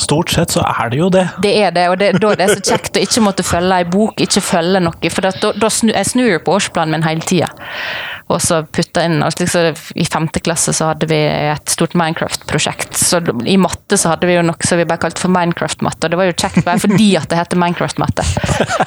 [0.00, 1.26] Stort sett så er det jo det.
[1.44, 3.84] det er det, og det, da er det så kjekt å ikke måtte følge ei
[3.84, 5.10] bok, ikke følge noe.
[5.12, 7.50] For at da, da snu, jeg snur jo på årsplanen min hele tida.
[8.30, 11.96] Og så putta inn og slik, så I femte klasse så hadde vi et stort
[11.98, 12.96] Minecraft-prosjekt.
[12.96, 16.06] Så i matte så hadde vi jo noe som vi bare kalte for Minecraft-matte.
[16.06, 18.24] Og det var jo kjekt bare fordi at det heter Minecraft-matte.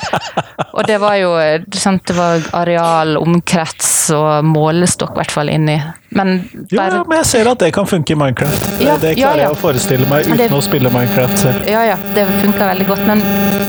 [0.78, 1.36] Og det var jo
[1.78, 5.76] sant, det var areal, omkrets og målestokk i hvert fall inni.
[6.14, 8.66] Men Ja, men jeg ser at det kan funke i Minecraft.
[8.84, 9.48] Ja, det klarer ja.
[9.48, 11.68] jeg å forestille meg uten Det- å spille Minecraft selv.
[11.70, 13.06] Ja, ja, det funker veldig godt.
[13.08, 13.24] Men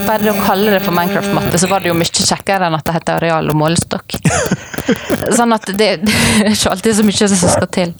[0.07, 2.97] bare å kalle det for Minecraft-matte, så var det jo mye kjekkere enn at det
[2.99, 4.19] heter areal og målestokk.
[5.39, 7.95] sånn at det, det er ikke alltid så mye som skal til.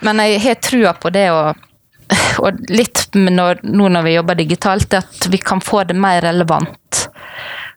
[0.00, 1.52] Men jeg har trua på det å
[2.42, 6.20] og litt når, nå når vi jobber digitalt, er at vi kan få det mer
[6.24, 7.06] relevant.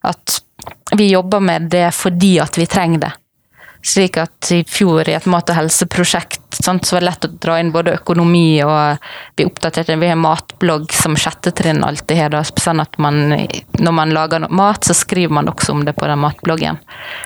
[0.03, 0.41] At
[0.97, 3.13] vi jobber med det fordi at vi trenger det.
[3.85, 7.29] Slik at i fjor i et mat- og helseprosjekt sant, så var det lett å
[7.43, 9.03] dra inn både økonomi og
[9.37, 9.91] bli oppdatert.
[9.99, 12.37] Vi har matblogg som sjette trinn alltid har.
[12.61, 13.35] Sånn at man,
[13.77, 16.79] når man lager mat, så skriver man også om det på den matbloggen.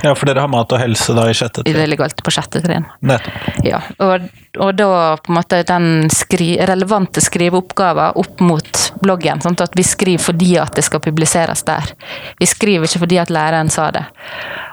[0.03, 1.77] Ja, for dere har mat og helse da i sjette trinn?
[1.77, 2.87] Det ligger alltid på sjette trinn.
[2.99, 3.63] Nettopp.
[3.63, 4.27] Ja, og,
[4.59, 4.91] og da
[5.23, 8.68] på en måte den skri, relevante skriveoppgaver opp mot
[9.01, 9.41] bloggen.
[9.41, 9.61] Sant?
[9.61, 11.93] At vi skriver fordi at det skal publiseres der.
[12.39, 14.05] Vi skriver ikke fordi at læreren sa det.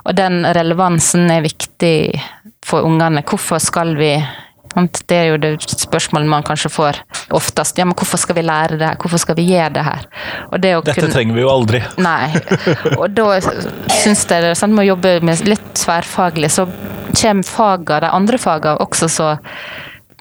[0.06, 2.20] Og den relevansen er viktig
[2.66, 3.22] for ungene.
[3.26, 4.12] Hvorfor skal vi
[4.74, 5.00] sant?
[5.08, 6.98] Det er jo det spørsmålet man kanskje får
[7.34, 7.78] oftest.
[7.80, 8.98] Ja, men hvorfor skal vi lære det her?
[9.00, 10.04] Hvorfor skal vi gjøre det her?
[10.52, 11.80] Det Dette kunne- trenger vi jo aldri.
[11.98, 12.34] Nei.
[12.98, 16.66] Og da syns jeg det er sant, med å jobbe med litt tverrfaglig, så
[17.16, 19.30] kommer fagene, de andre fagene også så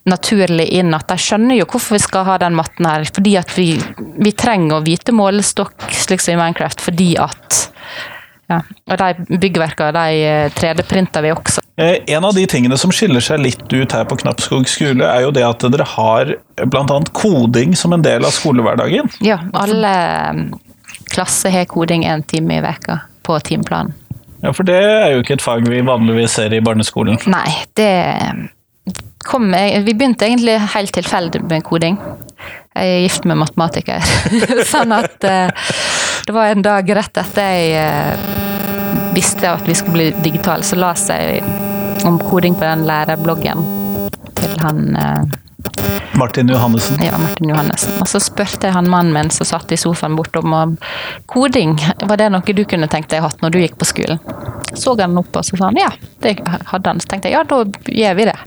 [0.05, 3.05] naturlig inn at de skjønner jo hvorfor vi skal ha den matten her.
[3.15, 3.71] Fordi at vi,
[4.21, 7.65] vi trenger å vite målestokk, slik som i Minecraft, fordi at
[8.45, 8.59] ja.
[8.85, 11.63] Og de byggverkene, de eh, 3D-printer vi også.
[11.81, 15.25] Eh, En av de tingene som skiller seg litt ut her på Knappskog skole, er
[15.25, 16.99] jo det at dere har bl.a.
[17.17, 19.09] koding som en del av skolehverdagen.
[19.25, 19.95] Ja, alle
[21.09, 23.95] klasser har koding én time i veka på timeplanen.
[24.43, 27.17] Ja, For det er jo ikke et fag vi vanligvis ser i barneskolen.
[27.31, 27.89] Nei, det
[29.25, 29.51] kom
[29.85, 31.97] Vi begynte egentlig helt tilfeldig med koding.
[32.75, 34.03] Jeg er gift med matematiker.
[34.73, 35.71] sånn at eh,
[36.27, 40.77] det var en dag rett etter jeg eh, visste at vi skulle bli digitale, så
[40.79, 43.63] leste jeg om koding på den lærerbloggen
[44.35, 45.35] til han eh,
[46.19, 46.99] Martin Johannessen.
[47.03, 47.95] ja, Martin Johannessen.
[47.99, 50.75] Og så spurte jeg han mannen min som satt i sofaen bortom om
[51.31, 51.75] koding.
[52.01, 54.21] Var det noe du kunne tenkt deg hatt når du gikk på skolen?
[54.75, 55.91] Så han opp og så sa han ja,
[56.23, 56.37] det
[56.71, 56.99] hadde han.
[56.99, 58.37] Så tenkte jeg ja, da gjør vi det.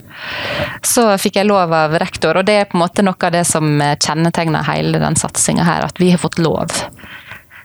[0.85, 3.45] Så fikk jeg lov av rektor, og det er på en måte noe av det
[3.47, 6.73] som kjennetegner hele den satsinga her, at vi har fått lov.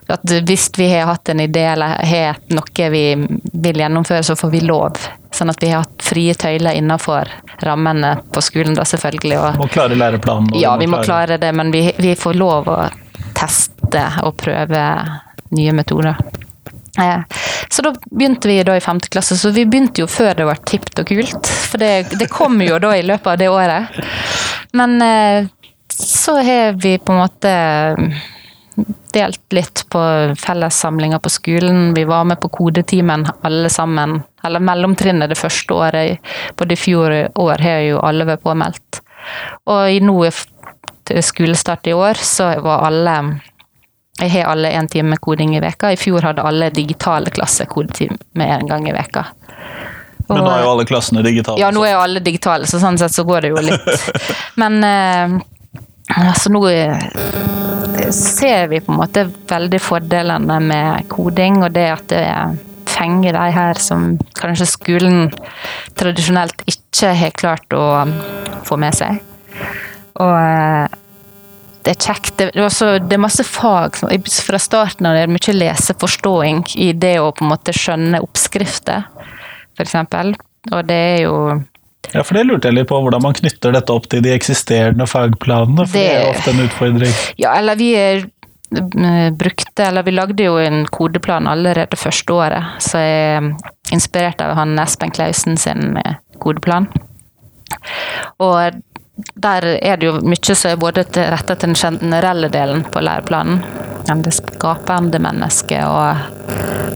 [0.07, 3.05] At hvis vi har hatt en idé eller har noe vi
[3.53, 4.99] vil gjennomføre, så får vi lov.
[5.35, 7.31] Sånn at vi har hatt frie tøyler innenfor
[7.65, 9.39] rammene på skolen, da selvfølgelig.
[9.41, 10.53] Og Må klare læreplanen.
[10.61, 12.79] ja, vi må klare det, men vi, vi får lov å
[13.35, 14.85] teste og prøve
[15.57, 16.21] nye metoder.
[16.97, 20.63] Så da begynte vi da i femte klasse, så vi begynte jo før det var
[20.69, 21.51] tipt og kult.
[21.71, 23.99] For det, det kom jo da i løpet av det året.
[24.79, 25.49] Men eh,
[25.95, 27.55] så har vi på en måte
[29.15, 30.01] delt litt på
[30.39, 31.95] fellessamlinger på skolen.
[31.95, 34.21] Vi var med på kodetimen alle sammen.
[34.45, 36.33] Eller mellomtrinnet det første året.
[36.59, 39.01] Både i fjor år har jo alle vært påmeldt.
[39.71, 40.19] Og nå
[41.05, 43.17] til skolestart i år så var alle
[44.21, 45.91] jeg har alle én time koding i veka.
[45.93, 49.25] I fjor hadde alle digitale klasser kodetime en gang i veka.
[50.29, 51.61] Men nå er jo alle klassene digitale.
[51.61, 54.07] Ja, nå er jo alle digitale, så sånn sett så går det jo litt.
[54.61, 55.35] Men eh,
[56.15, 57.03] altså nå eh,
[58.15, 62.25] ser vi på en måte veldig fordelene med koding, og det at det
[62.95, 65.31] fenger de her som kanskje skolen
[65.99, 68.05] tradisjonelt ikke har klart å
[68.65, 69.19] få med seg.
[70.23, 71.01] Og eh,
[71.85, 72.33] det er kjekt.
[72.39, 73.99] Det, er også, det er masse fag.
[74.01, 79.07] Fra starten av er det mye leseforståing i det å på en måte skjønne oppskrifter,
[79.77, 79.97] f.eks.
[80.73, 81.37] Og det er jo
[82.13, 85.07] ja, for det lurte jeg litt på, hvordan man knytter dette opp til de eksisterende
[85.09, 85.87] fagplanene.
[85.87, 87.15] For det, det er ofte en utfordring.
[87.41, 88.27] Ja, eller vi er
[89.39, 94.57] brukte, eller vi lagde jo en kodeplan allerede første året, så jeg er inspirert av
[94.59, 95.95] han Espen Klausen sin
[96.43, 96.89] kodeplan.
[98.43, 98.83] Og
[99.17, 103.63] der er det jo mye som er både retta til den generelle delen på læreplanen,
[104.05, 106.19] det skapende mennesket, og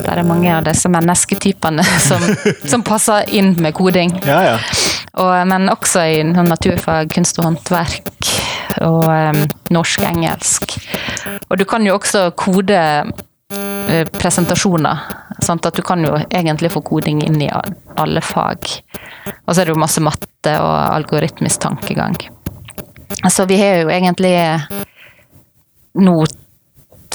[0.02, 2.24] det er mange av disse mennesketypene som,
[2.64, 4.16] som passer inn med koding.
[4.26, 4.58] Ja, ja.
[5.18, 8.10] Og, men også i naturfag, kunst og håndverk
[8.84, 9.40] og um,
[9.74, 10.76] norsk-engelsk.
[11.48, 12.78] Og du kan jo også kode
[14.12, 14.98] presentasjoner.
[15.44, 15.66] Sant?
[15.66, 17.50] At du kan jo egentlig få koding inn i
[17.96, 18.70] alle fag.
[19.46, 22.18] Og så er det jo masse matte og algoritmisk tankegang.
[23.30, 24.34] Så vi har jo egentlig
[25.98, 26.16] nå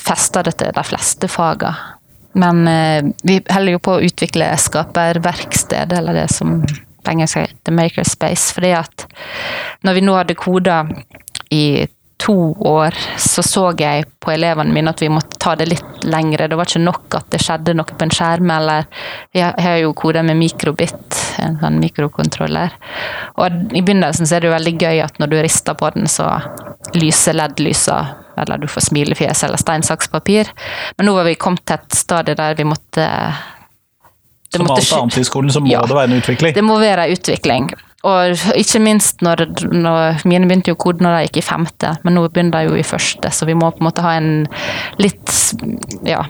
[0.04, 2.00] festa det til de fleste fagene.
[2.34, 7.76] Men uh, vi holder jo på å utvikle skaperverksted, eller det som på engelsk heter
[7.76, 8.54] Makerspace.
[8.56, 9.06] fordi at
[9.86, 10.80] når vi nå hadde koda
[11.54, 11.86] i
[12.18, 16.48] to år, så så jeg på elevene mine at vi måtte ta det litt lengre.
[16.48, 18.86] Det var ikke nok at det skjedde noe på en skjerm, eller
[19.34, 22.76] Jeg har jo koda med mikrobit, en sånn mikrokontroller.
[23.42, 26.08] Og i begynnelsen så er det jo veldig gøy at når du rister på den,
[26.08, 26.30] så
[26.96, 28.00] lyser LED-lysa,
[28.38, 30.52] eller du får smilefjes eller stein, saks, papir.
[30.98, 33.08] Men nå var vi kommet til et stadie der vi måtte
[34.54, 36.56] Som alt annet i skolen, så må ja, det være en utvikling?
[36.56, 37.74] Det må være en utvikling.
[38.04, 42.18] Og ikke minst når, når Mine begynte jo kode når de gikk i femte, men
[42.18, 44.44] nå begynner de jo i første, så vi må på en måte ha en
[45.00, 45.32] litt
[46.08, 46.24] Ja,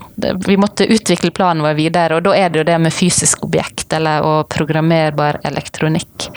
[0.45, 3.87] vi måtte utvikle planen vår videre, og da er det jo det med fysisk objekt,
[3.95, 6.27] eller og programmerbar elektronikk.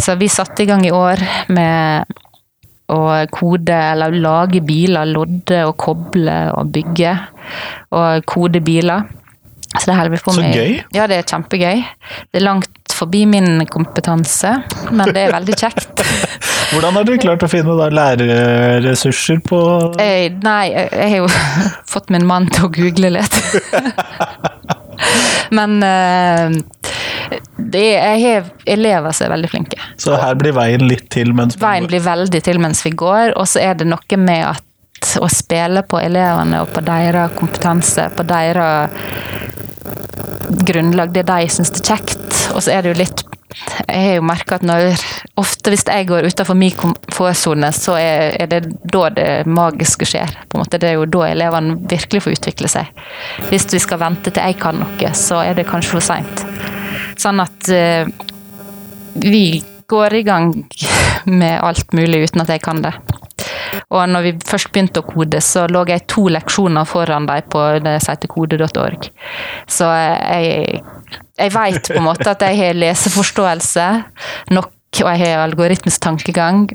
[0.00, 2.18] Så vi satte i gang i år med
[2.92, 7.12] å kode eller lage biler, lodde og koble og bygge.
[7.96, 9.06] Og kode biler.
[9.78, 10.80] Så det holder vi på Så gøy.
[10.92, 11.82] Ja, det er kjempegøy.
[12.30, 14.50] Det er langt forbi min kompetanse,
[14.92, 16.02] men det er veldig kjekt.
[16.72, 19.58] Hvordan har du klart å finne da lærerressurser på
[20.00, 21.30] Jeg, nei, jeg har jo
[21.94, 23.40] fått min mann til å google litt.
[25.56, 26.52] Men eh,
[27.56, 29.78] det er, jeg har elever som er veldig flinke.
[30.00, 33.34] Så her blir veien litt til mens man Veien blir veldig til mens vi går,
[33.36, 34.64] og så er det noe med at
[35.20, 38.90] å spille på elevene og på deres kompetanse, på deres
[40.62, 42.40] grunnlag, det de syns er kjekt.
[42.54, 43.28] Og så er det jo litt
[43.86, 44.94] Jeg har jo merka at når
[45.40, 48.60] Ofte hvis jeg går utenfor min komfortsone, så er, er det
[48.92, 50.34] da det magiske skjer.
[50.48, 50.78] På en måte.
[50.80, 52.90] Det er jo da elevene virkelig får utvikle seg.
[53.48, 56.44] Hvis vi skal vente til jeg kan noe, så er det kanskje for seint.
[57.20, 58.12] Sånn at uh,
[59.24, 60.52] vi går i gang
[61.24, 62.92] med alt mulig uten at jeg kan det.
[63.92, 67.64] Og når vi først begynte å kode, så lå jeg to leksjoner foran dem på
[67.84, 67.98] det
[68.32, 69.08] kode.org.
[69.68, 70.80] Så jeg,
[71.36, 73.88] jeg vet på en måte at jeg har leseforståelse
[74.56, 76.66] nok, og jeg har algoritmisk tankegang,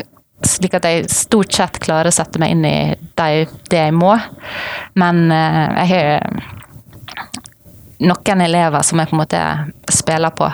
[0.46, 2.78] slik at jeg stort sett klarer å sette meg inn i
[3.18, 4.14] det, det jeg må.
[5.02, 6.28] Men eh, jeg har
[8.06, 9.42] noen elever som jeg på en måte
[9.94, 10.52] spiller på,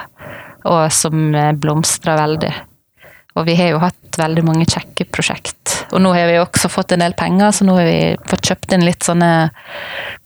[0.72, 2.54] og som eh, blomstrer veldig.
[3.36, 5.74] Og vi har jo hatt veldig mange kjekke prosjekt.
[5.94, 7.98] Og nå har vi også fått en del penger, så nå har vi
[8.30, 9.34] fått kjøpt inn litt sånne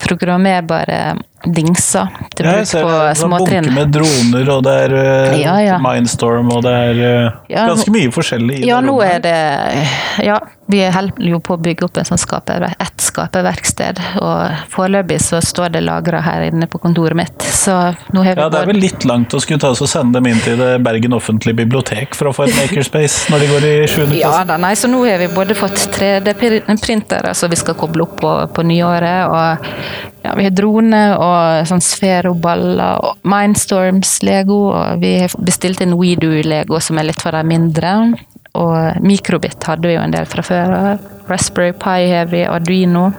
[0.03, 1.01] programmerbare
[1.45, 3.67] dingser til bruk ja, på småtrinn.
[3.67, 5.77] bunker med droner, og det er uh, Ja, ja.
[5.83, 9.38] Mindstorm, og det er uh, Ja, ganske mye forskjellig i Ja, det nå er det
[10.25, 14.01] Ja, vi holder jo på å bygge opp en sånn skaper, et skaperverksted.
[14.19, 18.43] Og foreløpig så står det lagra her inne på kontoret mitt, så nå har vi
[18.43, 20.57] Ja, det er vel litt langt å skulle ta oss og sende dem inn til
[20.59, 24.15] det Bergen offentlige bibliotek for å få et makerspace når de går i 7.
[24.17, 28.15] Ja da, nei, så nå har vi både fått 3D-printere som vi skal koble opp
[28.21, 34.57] på, på nyåret, og ja, vi har drone og sånn sferoballer og Mindstorms-lego.
[34.73, 37.93] Og vi har bestilt en WeDo-lego, som er litt for de mindre.
[38.57, 40.75] Og Microbit hadde vi jo en del fra før.
[41.30, 43.11] Raspberry Pi har vi, Arduino.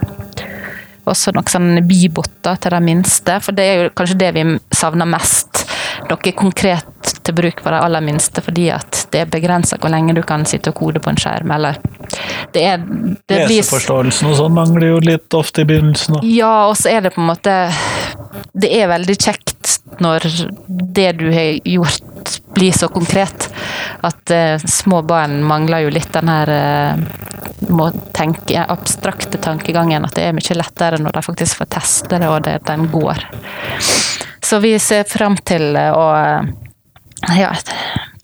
[1.09, 4.45] Også noen sånne bibotter til de minste, for det er jo kanskje det vi
[4.75, 5.63] savner mest.
[6.09, 10.15] Noe konkret til bruk for de aller minste, fordi at det er begrensa hvor lenge
[10.17, 11.51] du kan sitte og kode på en skjerm.
[11.55, 11.79] Eller
[12.53, 16.19] det er det blir- Leseforståelsen og sånn mangler jo litt ofte i begynnelsen.
[16.19, 16.35] Også.
[16.35, 17.55] ja, og så er det på en måte
[18.59, 20.25] Det er veldig kjekt når
[20.67, 23.49] det du har gjort blir så konkret.
[24.01, 26.99] At uh, små barn mangler jo litt den her uh,
[27.69, 30.05] må tenke, abstrakte tankegangen.
[30.05, 33.25] At det er mye lettere når de faktisk får teste det, og det, den går.
[34.45, 36.69] Så vi ser fram til å uh,
[37.35, 37.51] ja,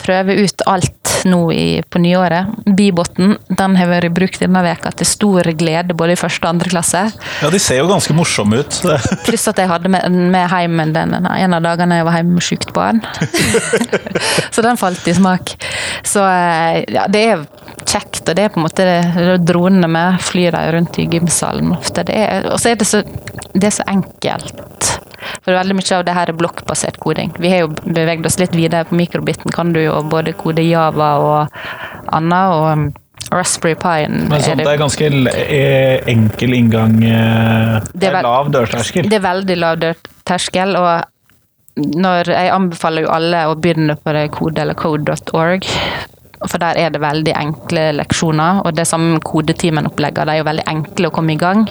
[0.00, 2.52] prøve ut alt nå i, på nyåret.
[2.76, 6.72] Biboten den har vært brukt denne veka til stor glede både i første og andre
[6.72, 7.02] klasse.
[7.42, 8.80] Ja, de ser jo ganske morsomme ut.
[9.26, 12.46] Pluss at jeg hadde med, med hjem den, en av dagene jeg var hjemme med
[12.46, 13.02] sykt barn.
[14.54, 15.56] så den falt i smak.
[16.06, 17.46] Så eh, ja, det er
[17.84, 22.04] kjekt, og det er på en måte dronene med flyr de rundt i gymsalen ofte.
[22.08, 23.02] Det er- Og så er det så,
[23.52, 25.00] det er så enkelt.
[25.42, 27.32] For veldig mye av det her er blokkbasert koding.
[27.38, 28.84] Vi har jo beveget oss litt videre.
[28.84, 31.48] På mikrobiten kan du jo både kode Java og
[32.12, 32.48] annet.
[32.52, 32.92] og um,
[33.32, 37.02] Raspberry Pi Men sånn, det er ganske eh, enkel inngang.
[37.02, 39.08] eh, Det er er lav dørterskel.
[39.10, 41.04] Det er veldig lav dørterskel, og
[41.76, 45.66] når jeg anbefaler jo alle å begynne på det kode eller code.org.
[46.44, 50.28] For der er det veldig enkle leksjoner, og det samme kodetimen-oppleggene.
[50.28, 51.64] De er jo veldig enkle å komme i gang.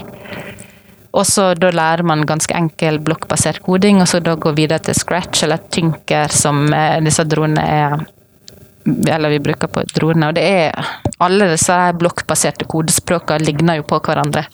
[1.15, 4.97] Og så da lærer man ganske enkel blokkbasert koding, og så da gå videre til
[4.97, 8.05] Scratch eller Tynker, som eh, disse dronene er
[8.85, 10.29] eller vi bruker på dronene.
[10.29, 10.89] Og det er
[11.23, 14.45] alle disse blokkbaserte kodespråkene ligner jo på hverandre.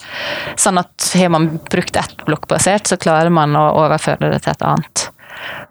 [0.56, 4.64] Sånn at har man brukt ett blokkbasert, så klarer man å overføre det til et
[4.68, 5.04] annet.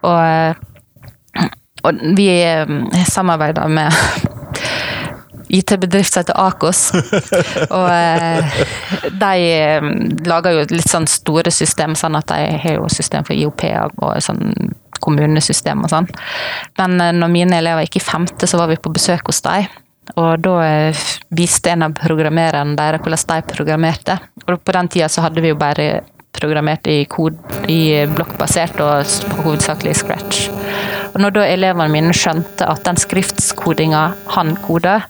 [0.04, 0.54] Og, eh,
[1.82, 3.94] og vi eh, samarbeider med
[5.58, 6.84] IT-bedrift som heter Akos.
[7.78, 8.62] Og eh,
[9.12, 9.90] de eh,
[10.30, 13.66] lager jo litt sånn store system, sånn at de har jo system for IOP
[14.00, 14.72] og sånn
[15.02, 16.10] kommunesystem og sånn.
[16.80, 19.68] Men eh, når mine elever gikk i femte, så var vi på besøk hos dem.
[20.16, 21.04] Og da eh,
[21.36, 24.18] viste en av programmererne deres hvordan de programmerte.
[24.48, 25.92] Og på den tida så hadde vi jo bare
[26.32, 27.38] programmert i, kod,
[27.70, 30.48] i blokkbasert og hovedsakelig i Scratch.
[31.12, 34.04] Og når da elevene mine skjønte at den skriftskodinga
[34.36, 35.02] han koda,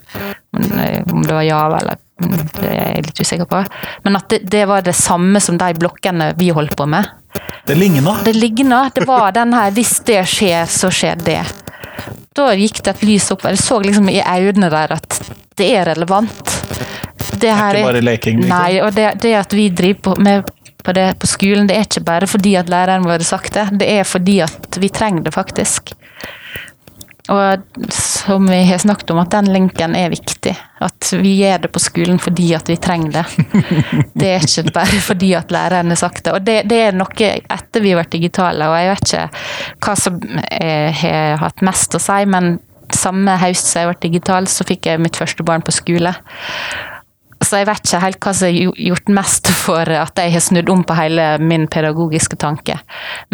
[0.58, 3.62] eh, om det var Java eller det er jeg litt usikker på,
[4.04, 7.08] men at det, det var det samme som de blokkene vi holdt på med.
[7.66, 8.18] Det ligna.
[8.24, 8.84] Det ligna.
[8.94, 11.52] Det var den her 'hvis det skjer, så skjer det'.
[12.34, 13.44] Da gikk det et lys opp.
[13.44, 15.20] Jeg så liksom i øynene der at
[15.56, 16.52] det er relevant.
[17.40, 18.58] Det her ikke bare leking, liksom.
[18.58, 20.50] Nei, og det, det at vi driver på med
[20.82, 23.68] på det på skolen, det er ikke bare fordi at læreren vår har sagt det,
[23.82, 25.94] det er fordi at vi trenger det faktisk.
[27.30, 27.62] Og
[27.94, 30.56] som vi har snakket om, at den linken er viktig.
[30.82, 33.46] At vi gjør det på skolen fordi at vi trenger det.
[34.18, 36.34] Det er ikke bare fordi at læreren har sagt det.
[36.34, 39.94] Og det, det er noe etter vi har vært digitale, og jeg vet ikke hva
[39.98, 40.18] som
[40.50, 42.56] eh, har hatt mest å si, men
[42.92, 46.12] samme høst som jeg ble digital, så fikk jeg mitt første barn på skole.
[47.42, 50.70] Så jeg vet ikke helt hva som har gjort mest for at jeg har snudd
[50.72, 52.78] om på hele min pedagogiske tanke.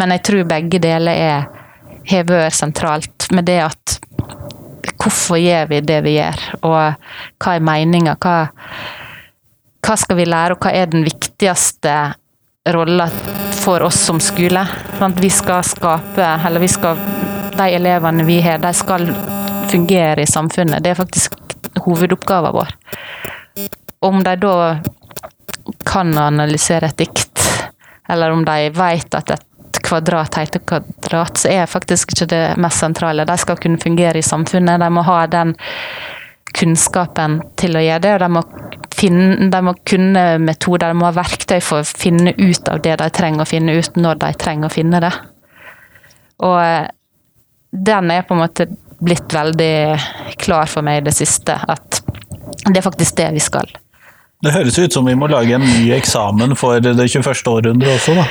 [0.01, 1.49] Men jeg tror begge deler er,
[2.09, 3.99] har vært sentralt med det at
[4.99, 6.79] hvorfor gjør vi det vi gjør, og
[7.39, 8.49] hva er meninga, hva,
[9.85, 11.95] hva skal vi lære, og hva er den viktigste
[12.73, 13.07] rolla
[13.61, 14.65] for oss som skole?
[14.99, 15.21] Sant?
[15.21, 17.07] Vi skal skape, eller vi skal
[17.59, 19.09] De elevene vi har, de skal
[19.67, 20.79] fungere i samfunnet.
[20.79, 21.33] Det er faktisk
[21.83, 22.69] hovedoppgaven vår.
[23.99, 24.55] Om de da
[25.85, 27.41] kan analysere et dikt,
[28.09, 32.81] eller om de vet at et kvadrat heter kvadrat, så er faktisk ikke det mest
[32.81, 33.25] sentrale.
[33.25, 34.81] De skal kunne fungere i samfunnet.
[34.81, 35.55] De må ha den
[36.55, 38.43] kunnskapen til å gjøre det, og de må,
[38.95, 42.95] finne, de må kunne metoder, de må ha verktøy for å finne ut av det
[43.01, 45.11] de trenger å finne ut når de trenger å finne det.
[46.47, 46.87] Og eh,
[47.69, 48.69] den er på en måte
[48.99, 52.01] blitt veldig klar for meg i det siste, at
[52.65, 53.69] det er faktisk det vi skal.
[54.39, 57.41] Det høres ut som vi må lage en ny eksamen for det 21.
[57.51, 58.23] århundre også, da.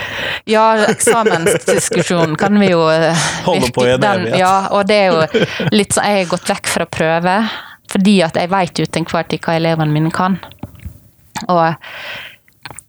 [0.48, 4.38] Ja, eksamensdiskusjonen kan vi jo eh, Holde på i en evighet.
[4.40, 5.44] Ja, og det er jo
[5.74, 7.34] litt sånn Jeg har gått vekk fra prøve,
[7.92, 10.38] fordi at jeg vet jo til enhver tid hva elevene mine kan.
[11.44, 11.76] Og,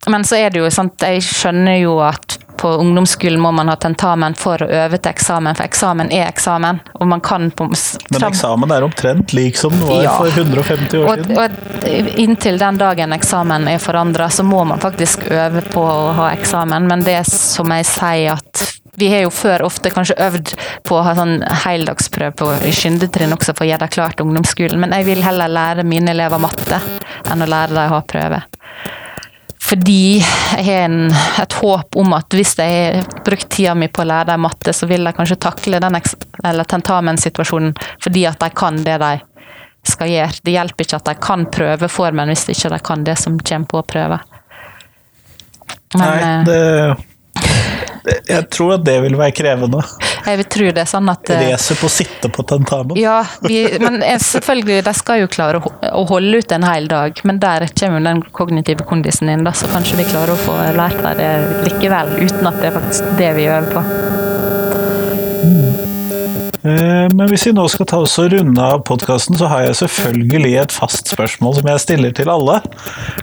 [0.08, 3.70] men så er det jo sånn at jeg skjønner jo at på ungdomsskolen må man
[3.72, 6.82] ha tentamen for å øve til eksamen, for eksamen er eksamen.
[7.00, 7.70] Og man kan på,
[8.12, 10.18] Men eksamen er omtrent lik som den var Ja.
[10.18, 11.38] for 150 år og, siden.
[11.38, 16.32] og inntil den dagen eksamen er forandra, så må man faktisk øve på å ha
[16.36, 16.88] eksamen.
[16.88, 18.66] Men det som jeg sier at
[19.00, 20.54] vi har jo før ofte kanskje øvd
[20.84, 24.92] på å ha sånn heldagsprøve på, skyndetrinn også for å gjøre det klart ungdomsskolen, men
[24.98, 26.82] jeg vil heller lære mine elever matte
[27.32, 28.42] enn å lære dem å ha prøve.
[29.70, 31.12] Fordi jeg har en,
[31.42, 34.74] et håp om at hvis jeg har brukt tida mi på å lære dem matte,
[34.74, 35.98] så vil de kanskje takle den
[36.74, 39.12] tentamensituasjonen fordi at de kan det de
[39.86, 40.42] skal gjøre.
[40.44, 43.84] Det hjelper ikke at de kan prøveformen hvis ikke de kan det som kommer på
[43.94, 44.20] prøve.
[45.94, 46.60] Men Nei, eh, det
[48.06, 49.82] Jeg tror at det vil være krevende.
[50.30, 52.98] jeg vil tro det er sånn at eh, på å sitte på tentamen.
[53.00, 57.22] Ja, vi, men selvfølgelig, de skal jo klare å holde ut en hel dag.
[57.28, 60.58] Men der kommer jo den kognitive kondisen inn, da, så kanskje vi klarer å få
[60.78, 61.32] lært dem det
[61.70, 62.18] likevel.
[62.20, 64.29] Uten at det er faktisk det vi øver på.
[66.70, 69.78] Eh, Men hvis vi nå skal ta oss og runde av podkasten, så har jeg
[69.82, 72.60] selvfølgelig et fast spørsmål som jeg stiller til alle.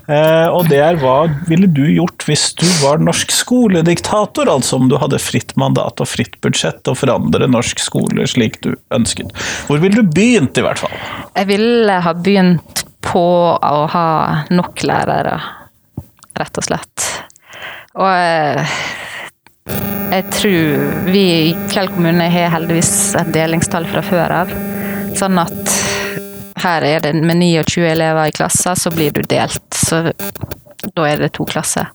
[0.09, 1.17] Eh, Og det er hva
[1.49, 4.51] ville du gjort hvis du var norsk skolediktator?
[4.51, 8.73] Altså om du hadde fritt mandat og fritt budsjett og forandre norsk skole slik du
[8.95, 9.31] ønsket.
[9.69, 10.97] Hvor ville du begynt, i hvert fall?
[11.37, 13.23] Jeg ville ha begynt på
[13.55, 14.09] å ha
[14.51, 15.37] nok lærere,
[16.37, 17.05] rett og slett.
[17.97, 18.75] Og eh,
[19.67, 24.55] jeg tror vi i Fjell kommune har heldigvis et delingstall fra før av.
[25.17, 25.75] Sånn at
[26.63, 29.67] her er det med 29 elever i klassen, så blir du delt.
[29.75, 30.07] Så
[30.95, 31.91] da er det to klasser.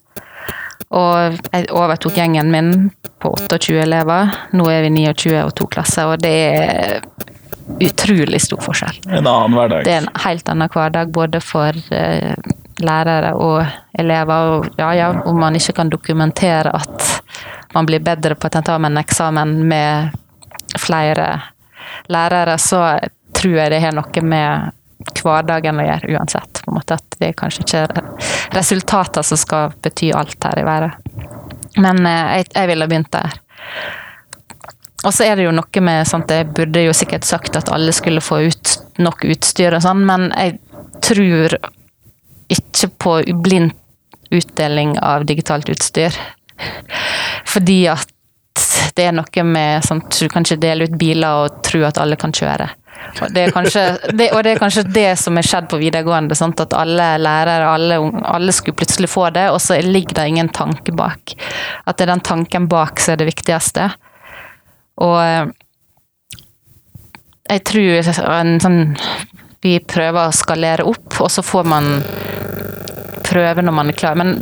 [0.92, 2.72] Og jeg overtok gjengen min
[3.24, 4.34] på 28 elever.
[4.52, 7.00] Nå er vi 29 og to klasser, og det er
[7.82, 9.00] utrolig stor forskjell.
[9.08, 9.86] En annen hverdag.
[9.88, 12.36] Det er en helt annen hverdag både for eh,
[12.80, 14.52] lærere og elever.
[14.58, 17.24] Og ja, ja, om man ikke kan dokumentere at
[17.74, 20.18] man blir bedre på tentamen enn eksamen med
[20.80, 21.28] flere
[22.12, 22.84] lærere, så
[23.36, 24.72] tror jeg det har noe med
[25.22, 26.62] hverdagen å gjøre uansett.
[26.64, 28.04] På en måte at det er kanskje ikke
[28.56, 30.96] resultater som skal bety alt her i verden.
[31.80, 33.38] Men eh, jeg, jeg ville begynt der.
[35.02, 37.94] Og så er det jo noe med sånt, Jeg burde jo sikkert sagt at alle
[37.96, 40.60] skulle få ut nok utstyr og sånn, men jeg
[41.02, 41.56] tror
[42.52, 43.74] ikke på blind
[44.32, 46.16] utdeling av digitalt utstyr.
[47.48, 48.08] Fordi at
[48.96, 52.20] det er noe med sånt, du kan ikke dele ut biler og tro at alle
[52.20, 52.70] kan kjøre.
[53.22, 53.84] Og det kanskje
[54.14, 56.38] det, og det, er kanskje det som er skjedd på videregående.
[56.38, 56.62] Sant?
[56.64, 57.98] At alle lærere, alle,
[58.30, 61.36] alle skulle plutselig få det, og så ligger det ingen tanke bak.
[61.86, 63.90] At det er den tanken bak som er det viktigste.
[65.02, 65.52] Og eh,
[67.52, 68.82] jeg tror en sånn
[69.62, 71.90] Vi prøver å skalere opp, og så får man
[73.28, 74.18] prøve når man er klar.
[74.18, 74.42] Men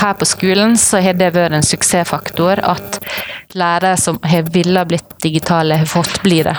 [0.00, 2.98] her på skolen så har det vært en suksessfaktor at
[3.58, 6.56] lærere som har ville blitt digitale, har fått bli det.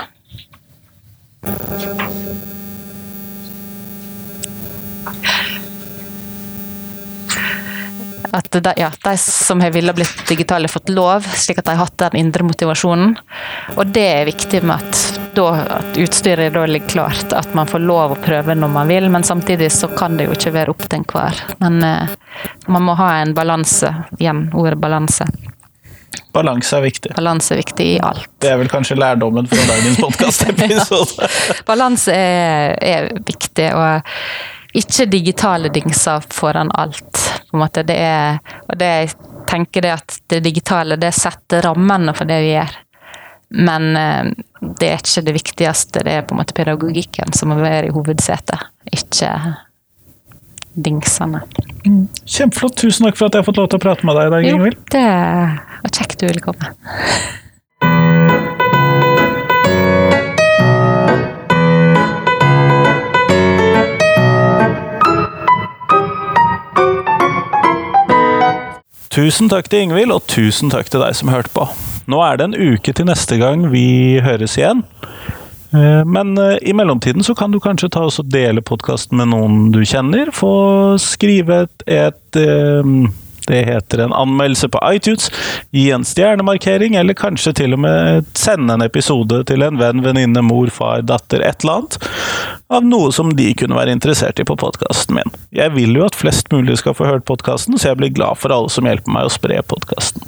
[8.32, 11.76] At de, ja, de som har ville blitt digitale, har fått lov, slik at de
[11.76, 13.18] har hatt den indre motivasjonen.
[13.76, 17.80] Og det er viktig med at, da, at utstyret da ligger klart, at man får
[17.80, 20.84] lov å prøve når man vil, men samtidig så kan det jo ikke være opp
[20.88, 21.42] til enhver.
[21.64, 22.14] Men eh,
[22.68, 25.28] man må ha en balanse, igjen ordet balanse.
[26.32, 27.12] Balanse er viktig.
[27.16, 28.30] Balanse er viktig i alt.
[28.40, 31.30] Det er vel kanskje lærdommen fra dagens podkastepisode.
[31.70, 37.26] Balanse er, er viktig, og ikke digitale dingser foran alt.
[37.50, 37.84] På en måte.
[37.84, 39.12] Det er, og det jeg
[39.52, 42.78] tenker det at det digitale det setter rammene for det vi gjør.
[43.68, 46.04] Men eh, det er ikke det viktigste.
[46.06, 49.34] Det er på en måte pedagogikken som må være i hovedsetet, ikke
[50.78, 51.42] dingsene.
[52.30, 52.78] Kjempeflott.
[52.78, 54.50] Tusen takk for at jeg har fått lov til å prate med deg i dag,
[54.54, 54.82] Ingvild.
[54.94, 55.06] det
[55.82, 56.74] var kjekt du ville komme.
[69.12, 71.66] Tusen takk til Ingvild, og tusen takk til deg som hørte på.
[72.12, 74.84] Nå er det en uke til neste gang vi høres igjen.
[75.72, 79.72] Eh, Men eh, i mellomtiden så kan du kanskje ta og dele podkasten med noen
[79.72, 80.34] du kjenner.
[80.36, 80.54] Få
[81.00, 82.96] skrive et, et eh,
[83.48, 85.32] Det heter en anmeldelse på iTunes.
[85.74, 90.44] Gi en stjernemarkering, eller kanskje til og med sende en episode til en venn, venninne,
[90.46, 91.98] mor, far, datter, et eller annet.
[92.72, 95.34] Av noe som de kunne være interessert i på podkasten min.
[95.52, 98.54] Jeg vil jo at flest mulig skal få hørt podkasten, så jeg blir glad for
[98.54, 100.24] alle som hjelper meg å spre podkasten.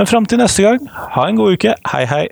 [0.00, 1.74] Men fram til neste gang, ha en god uke.
[1.92, 2.28] Hei, hei.